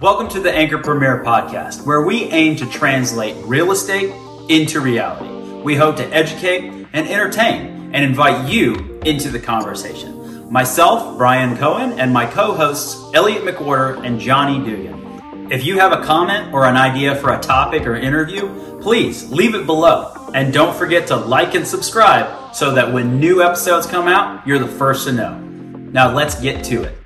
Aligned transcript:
Welcome 0.00 0.28
to 0.28 0.40
the 0.40 0.50
Anchor 0.50 0.78
Premier 0.78 1.22
podcast, 1.22 1.84
where 1.84 2.00
we 2.00 2.22
aim 2.30 2.56
to 2.56 2.64
translate 2.64 3.36
real 3.44 3.70
estate 3.70 4.10
into 4.48 4.80
reality. 4.80 5.28
We 5.62 5.76
hope 5.76 5.96
to 5.96 6.06
educate 6.06 6.86
and 6.94 7.06
entertain 7.06 7.90
and 7.92 8.02
invite 8.02 8.50
you 8.50 8.98
into 9.04 9.28
the 9.28 9.38
conversation. 9.38 10.50
Myself, 10.50 11.18
Brian 11.18 11.54
Cohen, 11.58 12.00
and 12.00 12.14
my 12.14 12.24
co 12.24 12.54
hosts, 12.54 13.12
Elliot 13.12 13.42
McWhorter 13.42 14.02
and 14.02 14.18
Johnny 14.18 14.64
Dugan. 14.64 15.52
If 15.52 15.66
you 15.66 15.78
have 15.78 15.92
a 15.92 16.02
comment 16.02 16.54
or 16.54 16.64
an 16.64 16.78
idea 16.78 17.14
for 17.16 17.34
a 17.34 17.38
topic 17.38 17.86
or 17.86 17.94
interview, 17.94 18.80
please 18.80 19.30
leave 19.30 19.54
it 19.54 19.66
below. 19.66 20.30
And 20.32 20.50
don't 20.50 20.74
forget 20.74 21.08
to 21.08 21.16
like 21.16 21.54
and 21.54 21.66
subscribe 21.66 22.54
so 22.54 22.72
that 22.72 22.90
when 22.90 23.20
new 23.20 23.42
episodes 23.42 23.86
come 23.86 24.08
out, 24.08 24.46
you're 24.46 24.58
the 24.58 24.66
first 24.66 25.06
to 25.08 25.12
know. 25.12 25.38
Now 25.38 26.14
let's 26.14 26.40
get 26.40 26.64
to 26.64 26.84
it. 26.84 26.99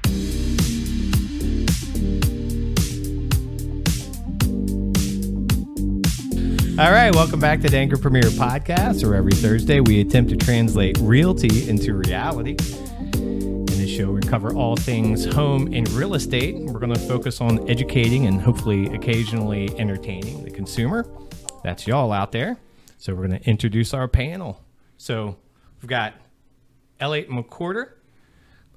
All 6.76 6.90
right, 6.90 7.14
welcome 7.14 7.38
back 7.38 7.60
to 7.60 7.68
the 7.68 7.76
Anchor 7.76 7.96
Premier 7.96 8.22
Podcast, 8.22 9.04
where 9.04 9.14
every 9.14 9.30
Thursday 9.32 9.78
we 9.78 10.00
attempt 10.00 10.30
to 10.30 10.36
translate 10.36 10.98
realty 10.98 11.68
into 11.68 11.94
reality. 11.94 12.56
In 13.14 13.64
this 13.66 13.88
show, 13.90 14.10
we 14.10 14.20
cover 14.20 14.52
all 14.54 14.74
things 14.74 15.24
home 15.24 15.72
and 15.72 15.88
real 15.90 16.14
estate. 16.14 16.56
We're 16.56 16.80
going 16.80 16.92
to 16.92 16.98
focus 16.98 17.40
on 17.40 17.70
educating 17.70 18.26
and 18.26 18.40
hopefully 18.40 18.86
occasionally 18.92 19.70
entertaining 19.78 20.42
the 20.42 20.50
consumer. 20.50 21.06
That's 21.62 21.86
y'all 21.86 22.10
out 22.12 22.32
there. 22.32 22.56
So, 22.98 23.14
we're 23.14 23.28
going 23.28 23.40
to 23.40 23.48
introduce 23.48 23.94
our 23.94 24.08
panel. 24.08 24.60
So, 24.96 25.36
we've 25.80 25.88
got 25.88 26.14
Elliot 26.98 27.28
McWhorter. 27.30 27.90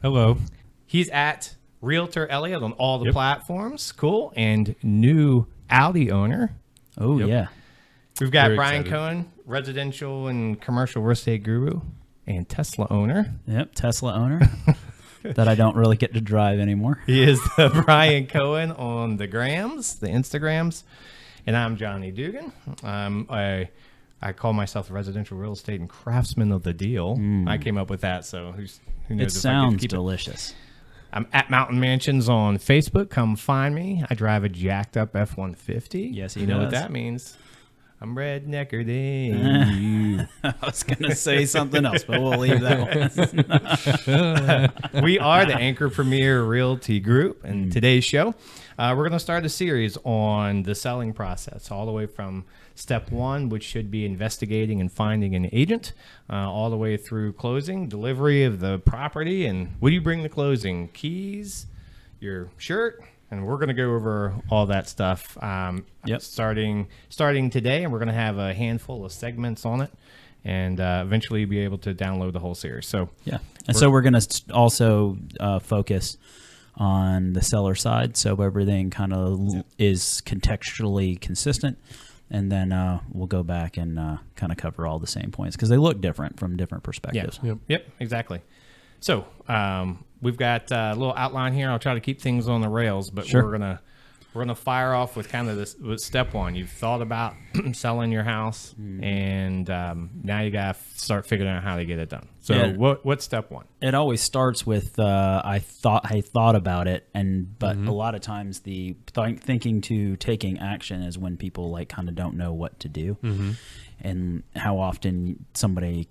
Hello. 0.04 0.38
He's 0.86 1.10
at 1.10 1.56
Realtor 1.82 2.28
Elliot 2.28 2.62
on 2.62 2.74
all 2.74 3.00
the 3.00 3.06
Yep. 3.06 3.14
platforms. 3.14 3.92
Cool. 3.92 4.34
And 4.36 4.76
new 4.84 5.48
Audi 5.72 6.12
owner. 6.12 6.52
Oh 7.00 7.18
Yep. 7.20 7.28
yeah. 7.30 7.48
We've 8.20 8.32
got 8.32 8.48
Very 8.48 8.56
Brian 8.58 8.82
excited. 8.82 8.92
Cohen, 8.98 9.32
residential 9.46 10.28
and 10.28 10.60
commercial 10.60 11.02
real 11.02 11.12
estate 11.12 11.44
guru 11.44 11.82
and 12.26 12.48
Tesla 12.50 12.88
owner. 12.90 13.34
Yep. 13.48 13.76
Tesla 13.76 14.14
owner 14.14 14.40
that 15.24 15.48
I 15.48 15.56
don't 15.56 15.76
really 15.76 15.98
get 15.98 16.14
to 16.14 16.22
drive 16.22 16.60
anymore. 16.60 17.02
He 17.06 17.22
is 17.24 17.40
the 17.58 17.70
Brian 17.86 18.28
Cohen 18.28 18.72
on 18.72 19.18
the 19.18 19.28
grams, 19.28 19.96
the 19.96 20.08
Instagrams. 20.08 20.84
And 21.46 21.56
I'm 21.56 21.78
Johnny 21.78 22.12
Dugan. 22.12 22.52
Um, 22.84 23.28
I 23.30 23.70
I 24.22 24.34
call 24.34 24.52
myself 24.54 24.88
the 24.88 24.94
residential 24.94 25.38
real 25.38 25.54
estate 25.54 25.80
and 25.80 25.88
craftsman 25.88 26.52
of 26.52 26.64
the 26.64 26.74
deal. 26.74 27.18
I 27.48 27.58
came 27.60 27.78
up 27.78 27.90
with 27.90 28.02
that, 28.02 28.26
so 28.26 28.52
who's, 28.52 28.80
who 29.08 29.16
knows 29.16 29.22
It 29.22 29.26
if 29.26 29.32
I 29.32 29.34
could 29.34 29.42
sounds 29.42 29.82
keep 29.82 29.92
it. 29.92 29.96
delicious. 29.96 30.56
I'm 31.14 31.28
at 31.32 31.50
Mountain 31.50 31.80
Mansions 31.80 32.28
on 32.28 32.58
Facebook. 32.58 33.10
Come 33.10 33.36
find 33.38 33.74
me. 33.76 34.04
I 34.10 34.16
drive 34.16 34.44
a 34.44 34.50
jacked 34.50 34.98
up 34.98 35.16
F 35.16 35.38
one 35.38 35.54
fifty. 35.54 36.02
Yes, 36.02 36.34
he 36.34 36.42
you 36.42 36.48
know 36.48 36.60
what 36.60 36.72
that 36.72 36.92
means. 36.92 37.38
I'm 38.00 38.16
rednecker 38.16 38.86
than 38.86 39.74
you. 39.82 40.28
I 40.44 40.54
was 40.64 40.84
gonna 40.84 41.16
say 41.16 41.46
something 41.46 41.84
else, 41.86 42.04
but 42.04 42.22
we'll 42.22 42.38
leave 42.38 42.62
that 42.62 44.72
one. 44.94 45.02
we 45.04 45.18
are 45.18 45.46
the 45.46 45.56
Anchor 45.56 45.90
Premier 45.90 46.44
Realty 46.44 47.00
Group, 47.00 47.44
and 47.44 47.72
today's 47.72 48.06
show, 48.06 48.36
uh, 48.78 48.94
we're 48.96 49.04
going 49.04 49.14
to 49.14 49.20
start 49.20 49.44
a 49.44 49.50
series 49.50 49.98
on 50.04 50.62
the 50.62 50.76
selling 50.76 51.12
process, 51.12 51.72
all 51.72 51.88
the 51.88 51.92
way 51.92 52.06
from 52.06 52.46
step 52.76 53.12
one, 53.12 53.50
which 53.50 53.64
should 53.64 53.90
be 53.90 54.06
investigating 54.06 54.80
and 54.80 54.92
finding 54.92 55.34
an 55.34 55.50
agent, 55.52 55.94
uh, 56.30 56.48
all 56.48 56.70
the 56.70 56.78
way 56.78 56.96
through 56.96 57.34
closing, 57.34 57.90
delivery 57.90 58.44
of 58.44 58.60
the 58.60 58.78
property, 58.80 59.48
and 59.48 59.74
what 59.80 59.90
do 59.90 59.96
you 59.96 60.02
bring 60.02 60.22
to 60.22 60.30
closing? 60.30 60.90
Keys, 60.90 61.66
your 62.20 62.52
shirt, 62.58 63.04
and 63.32 63.46
we're 63.46 63.58
going 63.58 63.68
to 63.70 63.74
go 63.74 63.94
over 63.94 64.36
all 64.50 64.66
that 64.68 64.88
stuff. 64.88 65.42
Um, 65.44 65.86
Yep. 66.06 66.22
Starting 66.22 66.88
starting 67.10 67.50
today, 67.50 67.84
and 67.84 67.92
we're 67.92 68.00
going 68.00 68.08
to 68.08 68.14
have 68.14 68.38
a 68.38 68.54
handful 68.54 69.04
of 69.06 69.12
segments 69.12 69.66
on 69.66 69.82
it. 69.82 69.92
And 70.46 70.80
uh, 70.80 71.02
eventually 71.06 71.44
be 71.44 71.60
able 71.60 71.80
to 71.80 71.94
download 71.94 72.32
the 72.32 72.40
whole 72.40 72.56
series. 72.56 72.88
So 72.88 73.10
Yeah. 73.26 73.40
And 73.68 73.76
so 73.76 73.90
we're 73.90 74.02
gonna 74.02 74.22
also 74.54 75.18
uh, 75.42 75.60
focus 75.60 76.18
on 76.78 77.34
the 77.34 77.42
seller 77.42 77.76
side, 77.76 78.16
so 78.16 78.42
everything 78.42 78.90
kind 78.90 79.12
of 79.12 79.66
is 79.78 80.22
contextually 80.26 81.20
consistent. 81.20 81.78
And 82.30 82.50
then 82.50 82.72
uh, 82.72 83.00
we'll 83.12 83.28
go 83.28 83.44
back 83.44 83.76
and 83.76 84.00
uh, 84.00 84.18
kind 84.36 84.52
of 84.54 84.58
cover 84.58 84.88
all 84.88 85.00
the 85.00 85.08
same 85.08 85.32
points 85.32 85.56
because 85.58 85.68
they 85.70 85.78
look 85.78 86.00
different 86.00 86.40
from 86.40 86.56
different 86.56 86.84
perspectives. 86.84 87.40
Yep. 87.44 87.58
Yep, 87.68 87.88
exactly. 88.00 88.42
So 89.02 89.26
um, 89.50 90.04
we've 90.22 90.38
got 90.38 90.72
uh, 90.72 90.92
a 90.94 90.96
little 90.96 91.14
outline 91.16 91.54
here. 91.54 91.70
I'll 91.70 91.80
try 91.80 91.94
to 91.94 92.00
keep 92.02 92.22
things 92.22 92.48
on 92.48 92.62
the 92.62 92.70
rails, 92.70 93.10
but 93.10 93.26
Sure. 93.28 93.44
we're 93.44 93.52
gonna 93.52 93.82
we're 94.34 94.44
gonna 94.44 94.56
fire 94.56 94.94
off 94.94 95.16
with 95.16 95.30
kind 95.30 95.50
of 95.50 95.58
this 95.58 95.76
with 95.78 96.00
step 96.00 96.34
one. 96.36 96.54
You've 96.54 96.70
thought 96.70 97.02
about 97.02 97.34
selling 97.74 98.12
your 98.12 98.24
house, 98.24 98.76
Mm-hmm. 98.80 99.04
and 99.04 99.70
um, 99.70 100.10
now 100.22 100.42
you 100.42 100.52
gotta 100.52 100.78
start 100.96 101.26
figuring 101.26 101.52
out 101.52 101.64
how 101.64 101.78
to 101.78 101.86
get 101.86 101.98
it 101.98 102.10
done. 102.10 102.28
So 102.42 102.54
Yeah. 102.54 102.74
what 102.76 103.04
what's 103.06 103.26
step 103.26 103.50
one? 103.50 103.66
it 103.82 103.94
always 103.96 104.22
starts 104.22 104.66
with 104.66 105.00
uh, 105.00 105.42
I 105.44 105.60
thought 105.60 106.06
I 106.12 106.22
thought 106.22 106.56
about 106.56 106.88
it, 106.88 107.08
and 107.16 107.58
but 107.58 107.78
a 107.78 107.92
lot 107.92 108.14
of 108.16 108.22
times 108.22 108.60
the 108.62 108.96
th- 109.14 109.40
thinking 109.40 109.82
to 109.82 110.16
taking 110.18 110.60
action 110.60 111.02
is 111.02 111.18
when 111.18 111.38
people 111.38 111.72
like 111.72 111.90
kind 111.90 112.08
of 112.10 112.14
don't 112.16 112.36
know 112.38 112.54
what 112.54 112.80
to 112.82 112.90
do, 112.90 113.18
and 114.02 114.44
how 114.56 114.78
often 114.80 115.46
somebody 115.54 116.10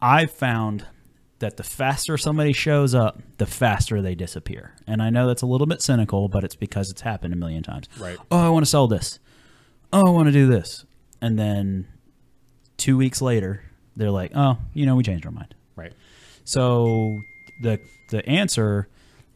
I, 0.00 0.26
found 0.26 0.86
that 1.40 1.56
the 1.56 1.62
faster 1.62 2.16
somebody 2.16 2.52
shows 2.52 2.94
up, 2.94 3.20
the 3.38 3.46
faster 3.46 4.00
they 4.00 4.14
disappear. 4.14 4.74
And 4.86 5.02
I 5.02 5.10
know 5.10 5.26
that's 5.26 5.42
a 5.42 5.46
little 5.46 5.66
bit 5.66 5.82
cynical, 5.82 6.28
but 6.28 6.44
it's 6.44 6.54
because 6.54 6.90
it's 6.90 7.00
happened 7.00 7.34
a 7.34 7.36
million 7.36 7.62
times. 7.62 7.88
Right. 7.98 8.18
Oh, 8.30 8.46
I 8.46 8.48
want 8.50 8.64
to 8.64 8.70
sell 8.70 8.86
this. 8.86 9.18
Oh, 9.92 10.06
I 10.06 10.10
want 10.10 10.26
to 10.26 10.32
do 10.32 10.46
this, 10.46 10.84
and 11.20 11.36
then 11.36 11.88
two 12.76 12.96
weeks 12.96 13.20
later, 13.20 13.64
they're 13.96 14.10
like, 14.10 14.30
oh, 14.36 14.58
you 14.72 14.86
know, 14.86 14.94
we 14.94 15.02
changed 15.02 15.26
our 15.26 15.32
mind. 15.32 15.54
Right. 15.74 15.92
So 16.44 17.20
the 17.62 17.80
the 18.10 18.24
answer 18.28 18.86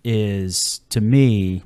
is 0.04 0.80
to 0.90 1.00
me 1.00 1.64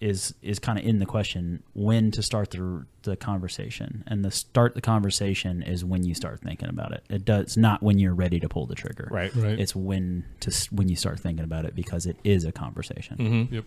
is 0.00 0.34
is 0.42 0.58
kind 0.58 0.78
of 0.78 0.84
in 0.84 0.98
the 0.98 1.06
question 1.06 1.62
when 1.74 2.10
to 2.10 2.22
start 2.22 2.50
the 2.52 2.86
the 3.02 3.16
conversation 3.16 4.02
and 4.06 4.24
the 4.24 4.30
start 4.30 4.74
the 4.74 4.80
conversation 4.80 5.62
is 5.62 5.84
when 5.84 6.04
you 6.04 6.14
start 6.14 6.40
thinking 6.40 6.68
about 6.68 6.92
it 6.92 7.04
it 7.10 7.24
does 7.24 7.56
not 7.56 7.82
when 7.82 7.98
you're 7.98 8.14
ready 8.14 8.40
to 8.40 8.48
pull 8.48 8.66
the 8.66 8.74
trigger 8.74 9.08
Right. 9.10 9.34
Right. 9.34 9.58
it's 9.60 9.76
when 9.76 10.24
to 10.40 10.50
when 10.70 10.88
you 10.88 10.96
start 10.96 11.20
thinking 11.20 11.44
about 11.44 11.64
it 11.66 11.74
because 11.74 12.06
it 12.06 12.16
is 12.24 12.44
a 12.44 12.52
conversation 12.52 13.16
Mm-hmm. 13.18 13.54
Yep. 13.56 13.64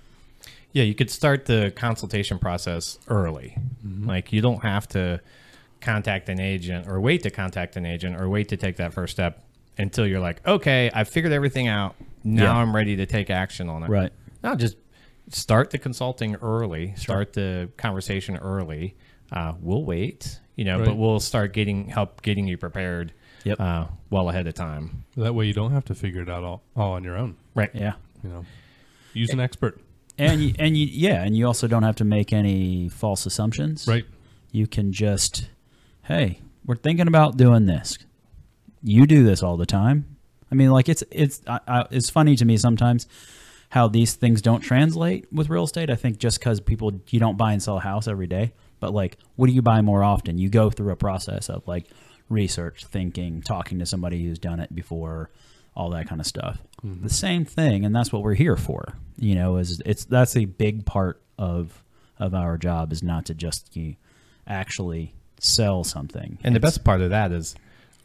Yeah, 0.74 0.84
you 0.84 0.96
could 0.96 1.12
start 1.12 1.46
the 1.46 1.72
consultation 1.76 2.40
process 2.40 2.98
early. 3.08 3.56
Like 3.86 4.34
you 4.34 4.42
don't 4.42 4.64
have 4.64 4.88
to 4.90 5.22
contact 5.82 6.30
an 6.30 6.40
agent 6.40 6.88
or 6.88 7.00
wait 7.00 7.22
to 7.24 7.30
contact 7.30 7.76
an 7.78 7.86
agent 7.86 8.20
or 8.20 8.28
wait 8.28 8.50
to 8.50 8.58
take 8.58 8.78
that 8.78 8.92
first 8.94 9.14
step 9.14 9.44
until 9.78 10.08
you're 10.08 10.20
like, 10.20 10.46
okay, 10.48 10.90
I've 10.94 11.10
figured 11.10 11.32
everything 11.32 11.68
out. 11.68 11.96
Now 12.24 12.44
Yeah. 12.56 12.58
I'm 12.62 12.76
ready 12.76 12.96
to 12.96 13.06
take 13.06 13.30
action 13.30 13.70
on 13.70 13.84
it. 13.84 13.90
right 13.90 14.12
No, 14.44 14.56
just 14.56 14.76
start 15.29 15.69
the 15.72 15.78
consulting 15.78 16.35
early. 16.35 16.94
Start 16.95 17.34
the 17.34 17.69
conversation 17.78 18.38
early. 18.38 18.95
Uh, 19.31 19.53
we'll 19.61 19.84
wait, 19.84 20.39
you 20.56 20.66
know, 20.66 20.84
but 20.84 20.95
we'll 20.97 21.19
start 21.19 21.53
getting 21.53 21.88
help 21.89 22.22
getting 22.22 22.47
you 22.47 22.57
prepared. 22.57 23.13
Yep. 23.44 23.59
Uh, 23.59 23.85
well 24.09 24.29
ahead 24.29 24.47
of 24.47 24.53
time. 24.53 25.03
That 25.17 25.34
way 25.35 25.47
you 25.47 25.53
don't 25.53 25.72
have 25.72 25.85
to 25.85 25.95
figure 25.95 26.22
it 26.22 26.29
out 26.29 26.44
all, 26.44 26.63
all 26.75 26.94
on 26.94 27.03
your 27.03 27.17
own. 27.17 27.35
Right. 27.56 27.72
yeah 27.73 27.94
You 28.23 28.29
know, 28.29 28.45
use 29.13 29.31
an 29.31 29.39
expert. 29.41 29.81
and 30.17 30.41
you, 30.41 30.53
and 30.59 30.78
you 30.78 30.85
yeah 30.85 31.23
and 31.23 31.35
you 31.35 31.45
also 31.47 31.67
don't 31.67 31.84
have 31.84 31.95
to 31.97 32.05
make 32.05 32.31
any 32.31 32.88
false 32.90 33.25
assumptions 33.25 33.88
Right. 33.88 34.05
you 34.51 34.67
can 34.67 34.91
just 34.94 35.50
hey 36.03 36.40
we're 36.66 36.75
thinking 36.75 37.07
about 37.07 37.35
doing 37.35 37.66
this 37.66 37.97
you 38.84 39.07
do 39.07 39.23
this 39.23 39.41
all 39.41 39.57
the 39.57 39.66
time 39.66 40.17
i 40.51 40.55
mean 40.55 40.69
like 40.69 40.88
it's 40.88 41.03
it's 41.09 41.41
I, 41.47 41.59
I, 41.67 41.85
it's 41.90 42.11
funny 42.11 42.35
to 42.35 42.45
me 42.45 42.57
sometimes 42.57 43.07
how 43.73 43.88
these 43.88 44.13
things 44.13 44.39
don't 44.39 44.61
translate 44.61 45.25
with 45.34 45.50
real 45.50 45.63
estate. 45.63 45.89
I 45.89 45.95
think 45.95 46.19
just 46.19 46.39
because 46.39 46.59
people 46.59 46.91
you 47.09 47.20
don't 47.20 47.37
buy 47.37 47.53
and 47.53 47.61
sell 47.61 47.78
a 47.78 47.81
house 47.81 48.08
every 48.08 48.28
day 48.28 48.53
but 48.79 48.93
like 48.93 49.17
what 49.35 49.47
do 49.47 49.53
you 49.53 49.61
buy 49.61 49.81
more 49.81 50.03
often? 50.03 50.37
You 50.37 50.49
go 50.49 50.70
through 50.70 50.91
a 50.91 50.96
process 50.96 51.49
of 51.49 51.67
like 51.67 51.87
research 52.29 52.85
thinking 52.85 53.41
talking 53.41 53.79
to 53.79 53.85
somebody 53.85 54.23
who's 54.23 54.40
done 54.40 54.59
it 54.59 54.75
before 54.75 55.29
all 55.75 55.90
that 55.90 56.08
kind 56.08 56.22
of 56.22 56.28
stuff 56.28 56.61
mm-hmm. 56.85 57.02
the 57.03 57.09
same 57.09 57.46
thing 57.46 57.84
and 57.84 57.96
that's 57.96 58.14
what 58.14 58.22
we're 58.22 58.34
here 58.35 58.55
for 58.55 58.96
you 59.17 59.35
know 59.35 59.58
is 59.58 59.81
it's 59.85 60.05
that's 60.05 60.35
a 60.37 60.46
big 60.46 60.85
part 60.85 61.22
of 61.37 61.84
of 62.19 62.34
our 62.34 62.58
job 62.58 62.91
is 62.91 63.03
not 63.03 63.26
to 63.26 63.34
just 63.34 63.76
you 63.76 63.96
actually 64.47 65.14
sell 65.40 65.84
something. 65.84 66.37
And 66.43 66.55
the 66.55 66.59
best 66.59 66.84
part 66.84 67.02
of 67.02 67.09
that 67.09 67.31
is 67.31 67.55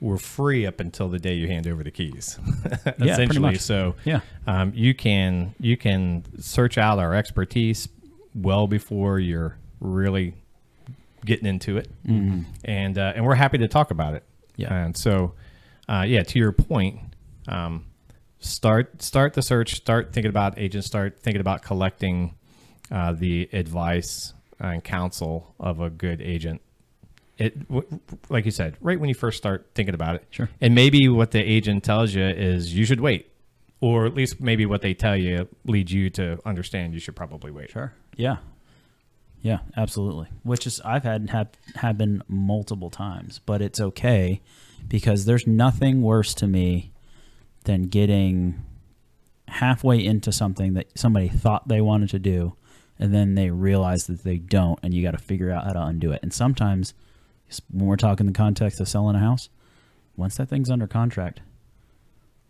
we're 0.00 0.18
free 0.18 0.64
up 0.66 0.80
until 0.80 1.08
the 1.08 1.18
day 1.18 1.34
you 1.34 1.48
hand 1.48 1.66
over 1.66 1.82
the 1.82 1.90
keys. 1.90 2.38
pretty 2.62 3.10
Essentially, 3.10 3.40
much. 3.40 3.58
so 3.58 3.94
Yeah. 4.04 4.20
um, 4.46 4.72
you 4.74 4.94
can 4.94 5.54
you 5.60 5.76
can 5.76 6.24
search 6.40 6.78
out 6.78 6.98
our 6.98 7.14
expertise 7.14 7.88
well 8.34 8.66
before 8.66 9.18
you're 9.18 9.58
really 9.80 10.34
getting 11.24 11.46
into 11.46 11.76
it, 11.78 11.88
and 12.64 12.96
uh, 12.98 13.12
and 13.16 13.24
we're 13.24 13.34
happy 13.34 13.58
to 13.58 13.68
talk 13.68 13.90
about 13.90 14.14
it. 14.14 14.22
Yeah. 14.56 14.72
and 14.84 14.96
so 14.96 15.34
uh, 15.88 16.04
yeah, 16.06 16.22
to 16.22 16.38
your 16.38 16.52
point, 16.52 17.00
um, 17.48 17.86
start 18.38 19.02
start 19.02 19.34
the 19.34 19.42
search. 19.42 19.74
Start 19.76 20.12
thinking 20.12 20.30
about 20.30 20.58
agents. 20.58 20.86
Start 20.86 21.18
thinking 21.20 21.40
about 21.40 21.62
collecting 21.62 22.34
uh, 22.90 23.12
the 23.12 23.48
advice 23.52 24.32
and 24.60 24.82
counsel 24.84 25.54
of 25.60 25.80
a 25.80 25.90
good 25.90 26.20
agent. 26.20 26.60
It, 27.38 27.56
like 28.28 28.44
you 28.44 28.50
said, 28.50 28.76
right 28.80 28.98
when 28.98 29.08
you 29.08 29.14
first 29.14 29.38
start 29.38 29.70
thinking 29.74 29.94
about 29.94 30.16
it. 30.16 30.26
Sure. 30.30 30.48
And 30.60 30.74
maybe 30.74 31.08
what 31.08 31.30
the 31.30 31.38
agent 31.40 31.84
tells 31.84 32.12
you 32.12 32.24
is 32.24 32.74
you 32.74 32.84
should 32.84 33.00
wait, 33.00 33.30
or 33.80 34.06
at 34.06 34.14
least 34.14 34.40
maybe 34.40 34.66
what 34.66 34.82
they 34.82 34.92
tell 34.92 35.16
you 35.16 35.48
leads 35.64 35.92
you 35.92 36.10
to 36.10 36.38
understand 36.44 36.94
you 36.94 37.00
should 37.00 37.14
probably 37.14 37.52
wait. 37.52 37.70
Sure. 37.70 37.92
Yeah. 38.16 38.38
Yeah, 39.40 39.58
absolutely. 39.76 40.26
Which 40.42 40.66
is 40.66 40.80
I've 40.84 41.04
had 41.04 41.30
have 41.30 41.50
happen 41.76 42.22
multiple 42.26 42.90
times, 42.90 43.40
but 43.46 43.62
it's 43.62 43.80
okay 43.80 44.40
because 44.88 45.24
there's 45.26 45.46
nothing 45.46 46.02
worse 46.02 46.34
to 46.34 46.48
me 46.48 46.90
than 47.64 47.84
getting 47.84 48.64
halfway 49.46 50.04
into 50.04 50.32
something 50.32 50.74
that 50.74 50.86
somebody 50.96 51.28
thought 51.28 51.68
they 51.68 51.80
wanted 51.80 52.10
to 52.10 52.18
do 52.18 52.54
and 52.98 53.14
then 53.14 53.34
they 53.34 53.50
realize 53.50 54.06
that 54.06 54.24
they 54.24 54.38
don't 54.38 54.78
and 54.82 54.92
you 54.92 55.02
got 55.02 55.12
to 55.12 55.18
figure 55.18 55.50
out 55.50 55.64
how 55.64 55.72
to 55.72 55.82
undo 55.82 56.12
it. 56.12 56.20
And 56.22 56.32
sometimes 56.32 56.94
when 57.70 57.86
we're 57.86 57.96
talking 57.96 58.26
the 58.26 58.32
context 58.32 58.80
of 58.80 58.88
selling 58.88 59.16
a 59.16 59.20
house, 59.20 59.48
once 60.16 60.36
that 60.36 60.48
thing's 60.48 60.70
under 60.70 60.86
contract, 60.86 61.40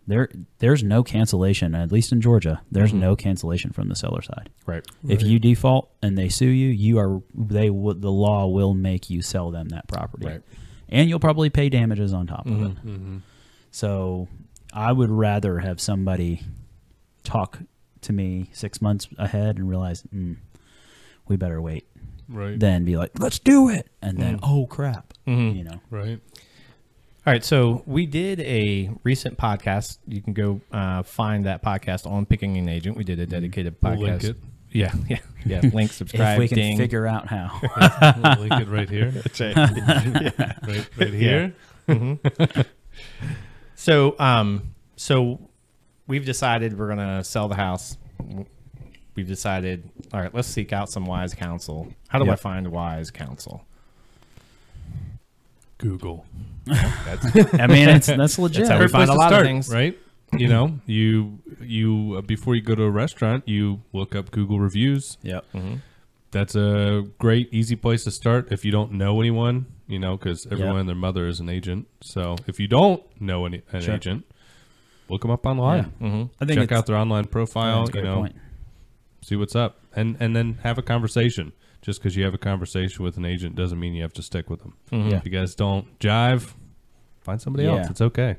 there 0.06 0.30
there's 0.58 0.82
no 0.82 1.04
cancellation, 1.04 1.74
at 1.74 1.92
least 1.92 2.12
in 2.12 2.20
Georgia. 2.20 2.62
There's 2.72 2.90
mm-hmm. 2.90 3.00
no 3.00 3.16
cancellation 3.16 3.72
from 3.72 3.88
the 3.88 3.94
seller 3.94 4.22
side. 4.22 4.48
Right. 4.64 4.84
If 5.06 5.22
you 5.22 5.38
default 5.38 5.90
and 6.02 6.16
they 6.16 6.30
sue 6.30 6.46
you, 6.46 6.68
you 6.68 6.98
are 6.98 7.20
they 7.34 7.68
will 7.68 7.94
the 7.94 8.10
law 8.10 8.46
will 8.46 8.74
make 8.74 9.10
you 9.10 9.20
sell 9.20 9.50
them 9.50 9.68
that 9.68 9.86
property, 9.86 10.26
Right. 10.26 10.42
and 10.88 11.10
you'll 11.10 11.20
probably 11.20 11.50
pay 11.50 11.68
damages 11.68 12.14
on 12.14 12.26
top 12.26 12.46
of 12.46 12.52
it. 12.52 12.68
Mm-hmm. 12.68 12.88
Mm-hmm. 12.88 13.16
So 13.70 14.28
I 14.72 14.92
would 14.92 15.10
rather 15.10 15.58
have 15.58 15.78
somebody 15.78 16.42
talk 17.22 17.58
to 18.00 18.12
me 18.12 18.48
six 18.54 18.80
months 18.80 19.08
ahead 19.18 19.58
and 19.58 19.68
realize 19.68 20.02
mm, 20.14 20.36
we 21.26 21.36
better 21.36 21.60
wait 21.60 21.86
Right. 22.28 22.58
than 22.60 22.84
be 22.84 22.96
like 22.96 23.12
let's 23.18 23.38
do 23.38 23.68
it 23.70 23.88
and 24.02 24.18
then 24.18 24.38
oh 24.42 24.66
crap, 24.66 25.14
you 25.26 25.64
know. 25.64 25.80
right. 25.90 26.20
All 27.26 27.32
right, 27.34 27.44
so 27.44 27.82
we 27.84 28.06
did 28.06 28.40
a 28.40 28.90
recent 29.04 29.36
podcast. 29.36 29.98
You 30.06 30.22
can 30.22 30.32
go 30.32 30.62
uh, 30.72 31.02
find 31.02 31.44
that 31.44 31.62
podcast 31.62 32.06
on 32.10 32.24
picking 32.24 32.56
an 32.56 32.70
agent. 32.70 32.96
We 32.96 33.04
did 33.04 33.20
a 33.20 33.26
dedicated 33.26 33.76
We'll 33.82 33.92
podcast. 33.96 34.00
link 34.00 34.24
it. 34.24 34.36
Yeah, 34.70 34.94
yeah, 35.08 35.18
yeah. 35.44 35.60
Link, 35.74 35.92
subscribe, 35.92 36.34
if 36.34 36.38
we 36.38 36.48
can 36.48 36.56
ding. 36.56 36.78
figure 36.78 37.06
out 37.06 37.26
how. 37.26 37.60
We'll 38.22 38.48
link 38.48 38.62
it 38.62 38.68
right 38.68 38.88
here. 38.88 39.12
right, 40.66 40.88
right 40.96 41.12
here. 41.12 41.54
So, 43.74 44.16
um, 44.18 44.74
so 44.96 45.50
we've 46.06 46.24
decided 46.24 46.78
we're 46.78 46.88
gonna 46.88 47.22
sell 47.24 47.48
the 47.48 47.54
house. 47.56 47.96
We've 49.18 49.26
decided, 49.26 49.90
all 50.14 50.20
right, 50.20 50.32
let's 50.32 50.46
seek 50.46 50.72
out 50.72 50.90
some 50.90 51.04
wise 51.04 51.34
counsel. 51.34 51.92
How 52.06 52.20
do 52.20 52.30
I 52.30 52.36
find 52.36 52.68
wise 52.70 53.10
counsel? 53.10 53.64
Google. 55.78 56.24
That's, 56.66 57.54
I 57.54 57.66
mean, 57.66 57.88
it's 57.88 58.06
that's 58.06 58.38
legit. 58.38 58.66
That's 58.68 58.70
how 58.70 58.78
we 58.78 58.86
find 58.86 59.10
a 59.10 59.14
to 59.14 59.18
lot 59.18 59.32
of 59.32 59.42
things. 59.42 59.74
right? 59.74 59.98
You 60.32 60.46
know, 60.46 60.78
you 60.86 61.40
you 61.60 62.14
uh, 62.18 62.20
before 62.20 62.54
you 62.54 62.62
go 62.62 62.76
to 62.76 62.84
a 62.84 62.90
restaurant, 62.92 63.48
you 63.48 63.80
look 63.92 64.14
up 64.14 64.30
Google 64.30 64.60
reviews. 64.60 65.18
Yep. 65.22 65.44
That's 66.30 66.54
a 66.54 67.04
great, 67.18 67.52
easy 67.52 67.74
place 67.74 68.04
to 68.04 68.12
start 68.12 68.52
if 68.52 68.64
you 68.64 68.70
don't 68.70 68.92
know 68.92 69.20
anyone. 69.20 69.66
You 69.88 69.98
know, 69.98 70.16
because 70.16 70.46
everyone 70.46 70.74
Yeah. 70.74 70.80
and 70.80 70.88
their 70.88 70.94
mother 70.96 71.26
is 71.26 71.40
an 71.40 71.48
agent. 71.48 71.88
So 72.02 72.36
if 72.46 72.60
you 72.60 72.68
don't 72.68 73.02
know 73.20 73.46
any, 73.46 73.62
an 73.72 73.80
Sure. 73.80 73.94
agent, 73.96 74.26
look 75.08 75.22
them 75.22 75.32
up 75.32 75.44
online. 75.44 75.84
hmm 75.98 76.22
I 76.40 76.44
think 76.44 76.60
Check 76.60 76.70
out 76.70 76.86
their 76.86 76.96
online 76.96 77.24
profile. 77.24 77.88
you 77.92 78.02
know, 78.02 78.16
point. 78.18 78.36
See 79.28 79.36
what's 79.36 79.54
up, 79.56 79.80
and 79.94 80.16
and 80.20 80.34
then 80.34 80.58
have 80.62 80.78
a 80.78 80.82
conversation. 80.82 81.52
Just 81.80 82.00
because 82.00 82.16
you 82.16 82.24
have 82.24 82.34
a 82.34 82.38
conversation 82.38 83.04
with 83.04 83.16
an 83.16 83.24
agent 83.24 83.54
doesn't 83.54 83.78
mean 83.78 83.94
you 83.94 84.02
have 84.02 84.12
to 84.14 84.22
stick 84.22 84.50
with 84.50 84.60
them. 84.62 84.74
Mm-hmm. 84.90 85.10
Yeah. 85.10 85.16
If 85.18 85.24
you 85.24 85.30
guys 85.30 85.54
don't 85.54 85.96
jive, 86.00 86.52
find 87.20 87.40
somebody 87.40 87.64
Yeah. 87.64 87.76
else. 87.76 87.90
It's 87.90 88.00
okay. 88.00 88.36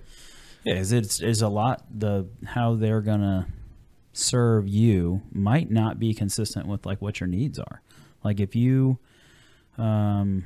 Yeah, 0.66 0.76
is 0.76 0.92
it's 0.92 1.22
is 1.22 1.42
a 1.42 1.48
lot 1.48 1.86
the 1.90 2.28
how 2.46 2.76
they're 2.76 3.00
gonna 3.02 3.48
serve 4.12 4.68
you 4.68 5.22
might 5.32 5.72
not 5.72 6.00
be 6.00 6.14
consistent 6.14 6.68
with 6.68 6.86
like 6.86 7.02
what 7.02 7.22
your 7.22 7.28
needs 7.28 7.58
are. 7.60 7.82
Like 8.26 8.42
if 8.42 8.56
you 8.58 9.00
um 9.78 10.44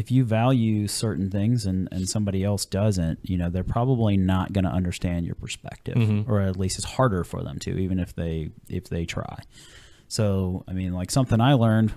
if 0.00 0.10
you 0.10 0.24
value 0.24 0.88
certain 0.88 1.30
things 1.30 1.66
and, 1.66 1.86
and 1.92 2.08
somebody 2.08 2.42
else 2.42 2.64
doesn't, 2.64 3.18
you 3.22 3.36
know, 3.36 3.50
they're 3.50 3.62
probably 3.62 4.16
not 4.16 4.50
going 4.50 4.64
to 4.64 4.70
understand 4.70 5.26
your 5.26 5.34
perspective, 5.34 5.94
mm-hmm. 5.94 6.32
or 6.32 6.40
at 6.40 6.56
least 6.56 6.78
it's 6.78 6.86
harder 6.86 7.22
for 7.22 7.42
them 7.42 7.58
to, 7.58 7.78
even 7.78 8.00
if 8.00 8.16
they 8.16 8.48
if 8.70 8.88
they 8.88 9.04
try. 9.04 9.42
So, 10.08 10.64
I 10.66 10.72
mean, 10.72 10.94
like 10.94 11.10
something 11.10 11.38
I 11.38 11.52
learned, 11.52 11.92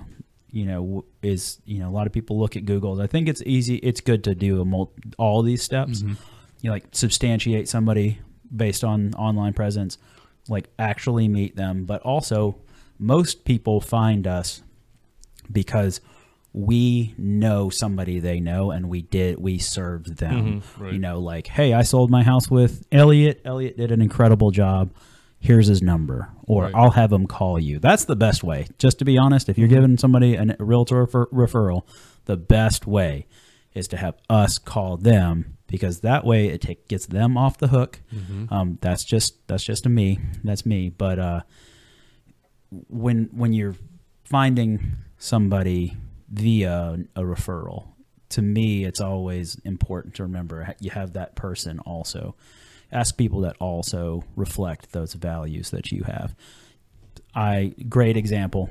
you 0.51 0.65
know, 0.65 1.05
is 1.21 1.61
you 1.63 1.79
know 1.79 1.87
a 1.87 1.93
lot 1.93 2.05
of 2.05 2.11
people 2.11 2.37
look 2.37 2.57
at 2.57 2.65
Google. 2.65 2.99
I 2.99 3.07
think 3.07 3.29
it's 3.29 3.41
easy. 3.45 3.77
It's 3.77 4.01
good 4.01 4.25
to 4.25 4.35
do 4.35 4.59
a 4.59 4.65
mul- 4.65 4.91
all 5.17 5.41
these 5.41 5.63
steps. 5.63 6.01
Mm-hmm. 6.01 6.15
You 6.59 6.71
like 6.71 6.87
substantiate 6.91 7.69
somebody 7.69 8.19
based 8.53 8.83
on 8.83 9.13
online 9.13 9.53
presence, 9.53 9.97
like 10.49 10.67
actually 10.77 11.29
meet 11.29 11.55
them, 11.55 11.85
but 11.85 12.01
also 12.01 12.57
most 12.99 13.45
people 13.45 13.79
find 13.79 14.27
us 14.27 14.61
because 15.49 16.01
we 16.55 17.15
know 17.17 17.69
somebody 17.71 18.19
they 18.19 18.39
know 18.39 18.69
and 18.69 18.87
we 18.87 19.01
did 19.01 19.39
we 19.39 19.57
served 19.57 20.17
them. 20.17 20.61
Right. 20.77 20.93
you 20.93 20.99
know 20.99 21.19
like 21.19 21.47
hey 21.47 21.73
i 21.73 21.81
sold 21.81 22.11
my 22.11 22.21
house 22.23 22.49
with 22.49 22.85
elliot. 22.91 23.41
Elliot 23.43 23.75
did 23.77 23.91
an 23.91 24.01
incredible 24.01 24.51
job. 24.51 24.93
Here's 25.39 25.65
his 25.67 25.81
number 25.81 26.29
or 26.45 26.63
Right. 26.65 26.75
i'll 26.75 26.91
have 26.91 27.11
him 27.11 27.25
call 27.25 27.59
you. 27.59 27.79
That's 27.79 28.05
the 28.05 28.15
best 28.15 28.43
way. 28.43 28.67
Just 28.77 28.99
to 28.99 29.05
be 29.05 29.17
honest 29.17 29.49
if 29.49 29.57
you're 29.57 29.67
giving 29.67 29.97
somebody 29.97 30.35
a 30.35 30.55
realtor 30.59 31.01
refer- 31.01 31.25
referral 31.27 31.83
the 32.25 32.37
best 32.37 32.85
way 32.85 33.25
is 33.73 33.87
to 33.87 33.97
have 33.97 34.13
us 34.29 34.59
call 34.59 34.97
them 34.97 35.57
because 35.65 36.01
that 36.01 36.23
way 36.23 36.49
it 36.49 36.61
take, 36.61 36.87
gets 36.87 37.07
them 37.07 37.35
off 37.35 37.57
the 37.57 37.69
hook. 37.69 37.99
Um, 38.51 38.77
that's 38.79 39.03
just 39.03 39.47
that's 39.47 39.63
just 39.63 39.87
a 39.87 39.89
me. 39.89 40.19
That's 40.43 40.67
me. 40.67 40.89
But 40.89 41.17
uh 41.17 41.41
when 42.89 43.29
when 43.33 43.53
you're 43.53 43.75
finding 44.23 44.93
somebody 45.17 45.97
via 46.33 46.97
a 47.15 47.21
referral. 47.21 47.87
To 48.29 48.41
me 48.41 48.83
it's 48.83 48.99
always 48.99 49.55
important 49.63 50.15
to 50.15 50.23
remember 50.23 50.75
you 50.79 50.89
have 50.91 51.13
that 51.13 51.35
person 51.35 51.79
also. 51.79 52.35
Ask 52.91 53.17
people 53.17 53.41
that 53.41 53.55
also 53.59 54.23
reflect 54.35 54.91
those 54.91 55.13
values 55.13 55.69
that 55.71 55.91
you 55.91 56.03
have. 56.03 56.35
I 57.35 57.73
great 57.89 58.17
example. 58.17 58.69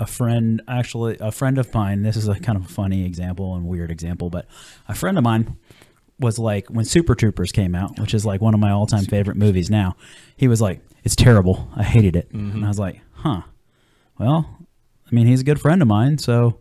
A 0.00 0.06
friend 0.06 0.62
actually 0.66 1.18
a 1.20 1.30
friend 1.30 1.58
of 1.58 1.72
mine 1.74 2.02
this 2.02 2.16
is 2.16 2.26
a 2.26 2.38
kind 2.40 2.56
of 2.56 2.64
a 2.64 2.68
funny 2.68 3.04
example 3.04 3.54
and 3.54 3.66
weird 3.66 3.90
example 3.90 4.30
but 4.30 4.46
a 4.88 4.94
friend 4.94 5.18
of 5.18 5.24
mine 5.24 5.56
was 6.18 6.38
like 6.38 6.68
when 6.68 6.86
super 6.86 7.14
troopers 7.14 7.52
came 7.52 7.74
out 7.74 7.98
which 8.00 8.14
is 8.14 8.24
like 8.24 8.40
one 8.40 8.54
of 8.54 8.60
my 8.60 8.70
all-time 8.70 9.04
favorite 9.04 9.36
movies 9.36 9.68
now 9.70 9.94
he 10.36 10.48
was 10.48 10.62
like 10.62 10.80
it's 11.04 11.16
terrible. 11.16 11.68
I 11.76 11.82
hated 11.82 12.16
it. 12.16 12.32
Mm-hmm. 12.32 12.56
And 12.56 12.64
i 12.64 12.68
was 12.68 12.78
like 12.78 13.02
huh. 13.16 13.42
Well 14.18 14.58
i 15.06 15.14
mean 15.14 15.26
he's 15.26 15.42
a 15.42 15.44
good 15.44 15.60
friend 15.60 15.82
of 15.82 15.88
mine 15.88 16.16
so 16.16 16.58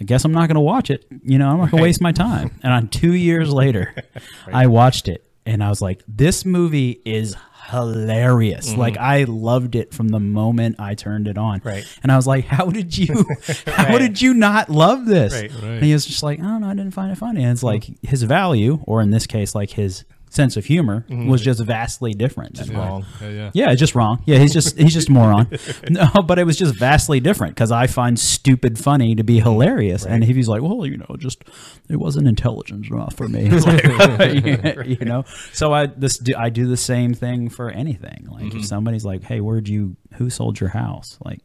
i 0.00 0.04
guess 0.04 0.24
i'm 0.24 0.32
not 0.32 0.48
going 0.48 0.54
to 0.54 0.60
watch 0.60 0.90
it. 0.90 1.04
You 1.22 1.38
know 1.38 1.48
i'm 1.48 1.58
not 1.58 1.70
going 1.70 1.80
to 1.80 1.82
waste 1.82 2.00
my 2.00 2.12
time. 2.12 2.50
And 2.62 2.72
on 2.72 2.88
two 2.88 3.14
years 3.14 3.52
later 3.52 3.94
i 4.52 4.66
watched 4.66 5.08
it 5.08 5.24
and 5.46 5.62
i 5.62 5.68
was 5.68 5.80
like 5.82 6.02
this 6.08 6.44
movie 6.44 7.00
is 7.04 7.36
hilarious. 7.70 8.70
Mm-hmm. 8.70 8.80
Like 8.80 8.96
i 8.96 9.24
loved 9.24 9.74
it 9.74 9.92
from 9.92 10.08
the 10.08 10.20
moment 10.20 10.76
i 10.78 10.94
turned 10.94 11.28
it 11.28 11.36
on. 11.38 11.60
Right. 11.64 11.84
and 12.02 12.10
i 12.10 12.16
was 12.16 12.26
like 12.26 12.44
how 12.46 12.66
did 12.70 12.96
you 12.96 13.24
how 13.66 13.84
Right. 13.84 13.98
did 13.98 14.22
you 14.22 14.34
not 14.34 14.68
love 14.70 15.06
this? 15.06 15.32
Right. 15.32 15.52
Right. 15.52 15.62
and 15.62 15.84
he 15.84 15.92
was 15.92 16.06
just 16.06 16.22
like 16.22 16.38
i 16.40 16.42
don't 16.42 16.62
know 16.62 16.68
i 16.68 16.74
didn't 16.74 16.92
find 16.94 17.12
it 17.12 17.18
funny. 17.18 17.42
And 17.42 17.52
it's 17.52 17.60
hmm. 17.62 17.66
like 17.68 17.88
his 18.02 18.22
value 18.22 18.80
or 18.84 19.02
in 19.02 19.10
this 19.10 19.26
case 19.26 19.54
like 19.54 19.70
his 19.70 20.04
sense 20.30 20.56
of 20.56 20.64
humor 20.66 21.04
mm-hmm. 21.08 21.28
was 21.28 21.42
just 21.42 21.62
vastly 21.62 22.12
different 22.12 22.58
mine. 22.68 22.76
Wrong. 22.76 23.06
Yeah, 23.20 23.28
yeah. 23.28 23.50
Yeah, 23.54 23.70
it's 23.70 23.80
just 23.80 23.94
wrong. 23.94 24.22
Yeah, 24.26 24.38
he's 24.38 24.52
just 24.52 24.78
he's 24.78 24.94
just 24.94 25.08
a 25.08 25.12
moron. 25.12 25.48
No, 25.90 26.10
but 26.26 26.38
it 26.38 26.44
was 26.44 26.56
just 26.56 26.74
vastly 26.74 27.20
different 27.20 27.54
because 27.54 27.72
I 27.72 27.86
find 27.86 28.18
stupid 28.18 28.78
funny 28.78 29.14
to 29.14 29.24
be 29.24 29.40
hilarious, 29.40 30.04
and 30.04 30.22
if 30.22 30.36
he's 30.36 30.48
like, 30.48 30.62
well, 30.62 30.84
you 30.86 30.98
know, 30.98 31.16
just 31.18 31.44
it 31.88 31.96
wasn't 31.96 32.28
intelligent 32.28 32.86
enough 32.86 33.14
for 33.14 33.28
me, 33.28 33.48
like, 33.50 34.86
you 34.86 35.04
know. 35.04 35.24
So 35.52 35.72
I 35.72 35.86
this 35.86 36.18
do, 36.18 36.34
I 36.36 36.50
do 36.50 36.66
the 36.66 36.76
same 36.76 37.14
thing 37.14 37.48
for 37.48 37.70
anything. 37.70 38.26
Like 38.30 38.44
if 38.44 38.52
mm-hmm. 38.52 38.62
somebody's 38.62 39.04
like, 39.04 39.24
hey, 39.24 39.40
where'd 39.40 39.68
you 39.68 39.96
who 40.14 40.30
sold 40.30 40.60
your 40.60 40.70
house? 40.70 41.18
Like 41.24 41.40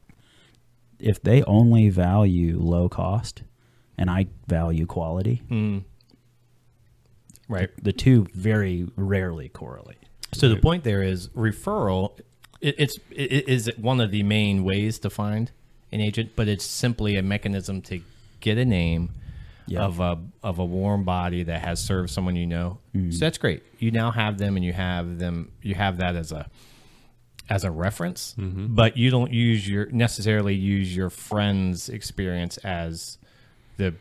if 0.99 1.21
they 1.21 1.43
only 1.43 1.89
value 1.89 2.59
low 2.59 2.89
cost, 2.89 3.43
and 3.97 4.09
I 4.09 4.27
value 4.47 4.85
quality, 4.85 5.41
mm. 5.49 5.83
Right. 7.49 7.69
the 7.81 7.93
two 7.93 8.27
very 8.33 8.87
rarely 8.95 9.49
correlate. 9.49 9.97
So 10.33 10.49
the 10.49 10.55
point 10.57 10.83
there 10.83 11.03
is 11.03 11.27
referral. 11.29 12.17
It, 12.61 12.75
it's 12.79 12.97
it 13.11 13.47
is 13.47 13.69
one 13.77 13.99
of 14.01 14.09
the 14.11 14.23
main 14.23 14.63
ways 14.63 14.97
to 14.99 15.09
find 15.09 15.51
an 15.91 16.01
agent, 16.01 16.31
but 16.35 16.47
it's 16.47 16.65
simply 16.65 17.15
a 17.17 17.21
mechanism 17.21 17.81
to 17.83 17.99
get 18.39 18.57
a 18.57 18.65
name 18.65 19.11
Yeah. 19.67 19.81
of 19.83 19.99
a 19.99 20.17
of 20.41 20.57
a 20.59 20.65
warm 20.65 21.03
body 21.03 21.43
that 21.43 21.61
has 21.63 21.79
served 21.83 22.09
someone 22.09 22.35
you 22.35 22.47
know. 22.47 22.79
Mm. 22.95 23.13
So 23.13 23.19
that's 23.19 23.37
great. 23.37 23.61
You 23.77 23.91
now 23.91 24.09
have 24.11 24.37
them, 24.39 24.55
and 24.55 24.65
you 24.65 24.73
have 24.73 25.19
them. 25.19 25.51
You 25.61 25.75
have 25.75 25.97
that 25.97 26.15
as 26.15 26.31
a 26.31 26.49
as 27.49 27.63
a 27.65 27.69
reference, 27.71 28.33
Mm-hmm. 28.39 28.73
but 28.73 28.95
you 28.97 29.11
don't 29.11 29.31
use 29.33 29.67
your 29.69 29.85
necessarily 29.91 30.55
use 30.55 30.95
your 30.95 31.09
friend's 31.11 31.89
experience 31.89 32.57
as 32.59 33.17
the 33.77 33.93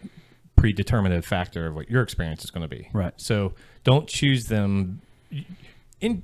predeterminative 0.63 1.25
factor 1.25 1.67
of 1.67 1.75
what 1.75 1.91
your 1.91 2.03
experience 2.03 2.45
is 2.45 2.51
going 2.51 2.63
to 2.63 2.69
be. 2.69 2.89
Right. 2.93 3.13
So 3.17 3.55
don't 3.85 4.07
choose 4.09 4.47
them. 4.47 5.01
In 6.01 6.23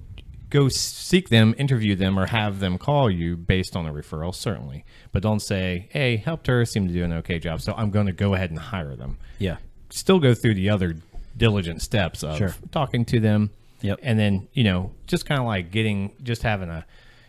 go 0.51 0.69
seek 0.69 1.29
them, 1.29 1.55
interview 1.59 1.95
them, 1.95 2.19
or 2.19 2.27
have 2.27 2.59
them 2.61 2.79
call 2.79 3.11
you 3.11 3.37
based 3.37 3.77
on 3.77 3.87
a 3.87 3.93
referral, 3.93 4.35
certainly. 4.35 4.85
But 5.13 5.23
don't 5.23 5.41
say, 5.41 5.89
"Hey, 5.91 6.17
helped 6.17 6.47
her 6.47 6.65
seem 6.65 6.89
to 6.89 6.93
do 6.95 7.05
an 7.05 7.13
okay 7.15 7.39
job, 7.39 7.61
so 7.61 7.75
I'm 7.77 7.91
going 7.91 8.07
to 8.07 8.13
go 8.13 8.35
ahead 8.35 8.51
and 8.51 8.59
hire 8.59 8.97
them." 8.97 9.19
Yeah. 9.39 9.57
Still 9.91 10.19
go 10.21 10.35
through 10.35 10.55
the 10.55 10.71
other 10.71 10.97
diligent 11.37 11.83
steps 11.83 12.23
of 12.25 12.37
Sure. 12.37 12.55
talking 12.73 13.05
to 13.07 13.21
them, 13.21 13.51
Yep. 13.83 14.01
and 14.03 14.19
then 14.19 14.49
you 14.53 14.65
know 14.65 14.93
just 15.07 15.25
kind 15.27 15.41
of 15.41 15.47
like 15.47 15.71
getting 15.71 16.13
just 16.23 16.43
having 16.43 16.69
a 16.69 16.85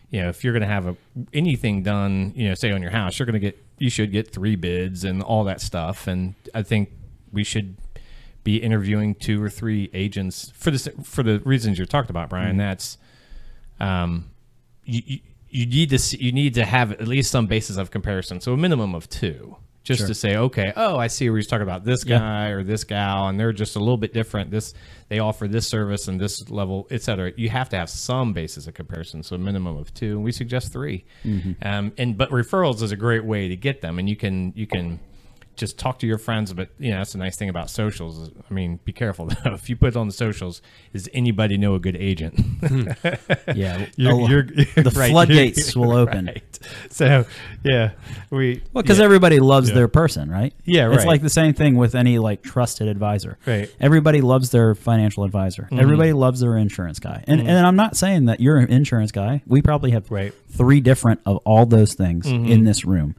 you 0.09 0.21
know 0.21 0.29
if 0.29 0.43
you're 0.43 0.53
going 0.53 0.61
to 0.63 0.67
have 0.67 0.87
a 0.87 0.95
anything 1.33 1.83
done 1.83 2.33
you 2.35 2.47
know 2.47 2.55
say 2.55 2.71
on 2.71 2.81
your 2.81 2.89
house 2.91 3.19
you're 3.19 3.27
going 3.27 3.33
to 3.33 3.39
get 3.39 3.63
you 3.77 3.89
should 3.91 4.11
get 4.11 4.31
three 4.33 4.55
bids 4.55 5.03
and 5.03 5.21
all 5.21 5.43
that 5.43 5.61
stuff 5.61 6.07
and 6.07 6.33
i 6.55 6.63
think 6.63 6.89
we 7.31 7.43
should 7.43 7.77
be 8.43 8.57
interviewing 8.57 9.15
two 9.15 9.41
or 9.43 9.49
three 9.49 9.89
agents 9.93 10.51
for 10.55 10.71
the 10.71 10.79
for 11.03 11.23
the 11.23 11.39
reasons 11.41 11.77
you're 11.77 11.85
talking 11.85 12.09
about 12.11 12.29
brian 12.29 12.57
that's 12.57 12.97
um 13.79 14.29
you, 14.85 15.01
you 15.05 15.19
you 15.51 15.65
need 15.65 15.89
to 15.89 15.97
see, 15.97 16.17
you 16.17 16.31
need 16.31 16.53
to 16.53 16.63
have 16.63 16.91
at 16.91 17.07
least 17.07 17.31
some 17.31 17.47
basis 17.47 17.77
of 17.77 17.91
comparison 17.91 18.39
so 18.39 18.53
a 18.53 18.57
minimum 18.57 18.93
of 18.95 19.09
two 19.09 19.55
just 19.83 19.99
Sure. 19.99 20.07
to 20.07 20.13
say 20.13 20.35
okay 20.35 20.71
oh 20.75 20.97
i 20.97 21.07
see 21.07 21.29
where 21.29 21.37
he's 21.37 21.47
talking 21.47 21.63
about 21.63 21.83
this 21.85 22.05
Yeah. 22.05 22.19
guy 22.19 22.47
or 22.49 22.63
this 22.63 22.83
gal 22.83 23.27
and 23.29 23.39
they're 23.39 23.53
just 23.53 23.75
a 23.75 23.79
little 23.79 23.97
bit 23.97 24.13
different 24.13 24.51
this 24.51 24.73
they 25.07 25.19
offer 25.19 25.47
this 25.47 25.67
service 25.67 26.07
and 26.07 26.19
this 26.19 26.49
level 26.49 26.85
etc. 26.91 27.31
you 27.37 27.49
have 27.49 27.69
to 27.69 27.77
have 27.77 27.89
some 27.89 28.31
basis 28.33 28.67
of 28.67 28.73
comparison 28.73 29.23
so 29.23 29.35
a 29.35 29.39
minimum 29.39 29.77
of 29.77 29.93
two 29.93 30.11
and 30.17 30.23
we 30.23 30.31
suggest 30.31 30.71
3 30.73 31.03
um, 31.63 31.91
and 31.97 32.17
but 32.17 32.29
referrals 32.29 32.81
is 32.83 32.91
a 32.91 32.97
great 32.97 33.23
way 33.25 33.47
to 33.47 33.55
get 33.55 33.81
them 33.81 33.97
and 33.99 34.07
you 34.09 34.15
can 34.15 34.53
you 34.55 34.67
can 34.67 34.99
just 35.59 35.77
talk 35.77 35.99
to 35.99 36.07
your 36.07 36.17
friends 36.17 36.53
but 36.53 36.69
you 36.79 36.89
know 36.89 36.97
that's 36.97 37.11
the 37.11 37.17
nice 37.19 37.35
thing 37.35 37.49
about 37.49 37.69
socials 37.69 38.31
i 38.49 38.53
mean 38.53 38.79
be 38.85 38.91
careful 38.93 39.25
though 39.43 39.53
if 39.53 39.69
you 39.69 39.75
put 39.75 39.89
it 39.89 39.95
on 39.97 40.07
the 40.07 40.13
socials 40.13 40.61
does 40.93 41.07
anybody 41.13 41.57
know 41.57 41.75
a 41.75 41.79
good 41.79 41.95
agent 41.97 42.33
Yeah. 43.53 43.85
You're- 43.95 44.23
A- 44.23 44.27
you're- 44.29 44.43
the 44.75 44.93
right, 44.95 45.11
floodgates 45.11 45.75
will 45.75 45.91
open. 45.91 46.25
right. 46.27 46.59
so 46.89 47.25
yeah 47.63 47.91
we 48.29 48.61
Well, 48.73 48.81
because 48.83 48.99
yeah. 48.99 49.05
everybody 49.05 49.39
loves 49.39 49.69
Yeah. 49.69 49.75
their 49.75 49.87
person, 49.87 50.29
right? 50.29 50.53
Yeah, 50.65 50.85
right. 50.85 50.95
It's 50.95 51.05
like 51.05 51.21
the 51.21 51.29
same 51.29 51.53
thing 51.53 51.75
with 51.75 51.95
any 51.95 52.19
like 52.19 52.41
trusted 52.43 52.87
advisor. 52.87 53.37
Right. 53.45 53.69
Everybody 53.79 54.21
loves 54.21 54.51
their 54.51 54.75
financial 54.75 55.23
advisor. 55.23 55.63
Mm-hmm. 55.63 55.79
Everybody 55.79 56.13
loves 56.13 56.39
their 56.41 56.55
insurance 56.57 56.99
guy. 56.99 57.23
And 57.27 57.41
and 57.41 57.65
I'm 57.67 57.75
not 57.75 57.97
saying 57.97 58.25
that 58.25 58.39
you're 58.39 58.57
an 58.57 58.69
insurance 58.69 59.11
guy. 59.11 59.41
We 59.47 59.61
probably 59.61 59.91
have 59.91 60.09
Right. 60.11 60.31
Mm-hmm. 60.31 60.53
three 60.57 60.79
different 60.81 61.21
of 61.25 61.37
all 61.45 61.65
those 61.65 61.93
things 61.93 62.25
in 62.27 62.63
this 62.63 62.85
room, 62.85 63.15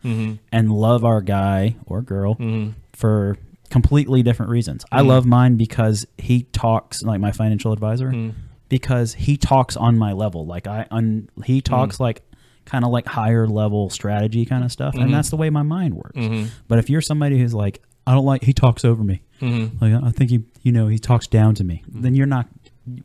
and 0.53 0.73
love 0.73 1.05
our 1.05 1.21
guy 1.21 1.77
or 1.87 2.03
girl 2.03 2.30
Mm-hmm. 2.37 2.71
for 2.93 3.37
completely 3.71 4.23
different 4.23 4.51
reasons. 4.51 4.85
I 4.91 5.03
love 5.03 5.27
mine 5.27 5.57
because 5.57 6.07
he 6.19 6.43
talks 6.45 7.03
like 7.03 7.21
my 7.21 7.33
financial 7.33 7.73
advisor 7.73 8.09
Mm-hmm. 8.11 8.37
because 8.69 9.15
he 9.15 9.37
talks 9.37 9.77
on 9.77 9.97
my 9.99 10.13
level. 10.13 10.45
Like 10.47 10.67
I, 10.67 10.87
un, 10.91 11.29
he 11.45 11.61
talks 11.61 11.97
Mm-hmm. 11.97 12.03
like 12.05 12.23
kind 12.67 12.85
of 12.85 12.91
like 12.91 13.07
higher 13.07 13.47
level 13.47 13.91
strategy 13.91 14.45
kind 14.45 14.65
of 14.65 14.73
stuff, 14.73 14.95
Mm-hmm. 14.95 15.05
and 15.05 15.15
that's 15.15 15.31
the 15.31 15.37
way 15.37 15.51
my 15.51 15.63
mind 15.63 15.95
works. 15.95 16.51
But 16.69 16.79
if 16.79 16.91
you're 16.91 17.01
somebody 17.01 17.39
who's 17.39 17.55
like, 17.55 17.81
I 18.07 18.13
don't 18.15 18.25
like, 18.25 18.43
he 18.43 18.53
talks 18.53 18.85
over 18.85 19.05
me. 19.05 19.23
Mm-hmm. 19.41 19.85
Like 19.85 20.03
I 20.05 20.11
think 20.11 20.31
he, 20.31 20.43
you 20.63 20.73
know, 20.73 20.89
he 20.89 20.99
talks 20.99 21.27
down 21.29 21.55
to 21.57 21.65
me. 21.65 21.85
Then 21.89 22.15
you're 22.15 22.27
not, 22.27 22.49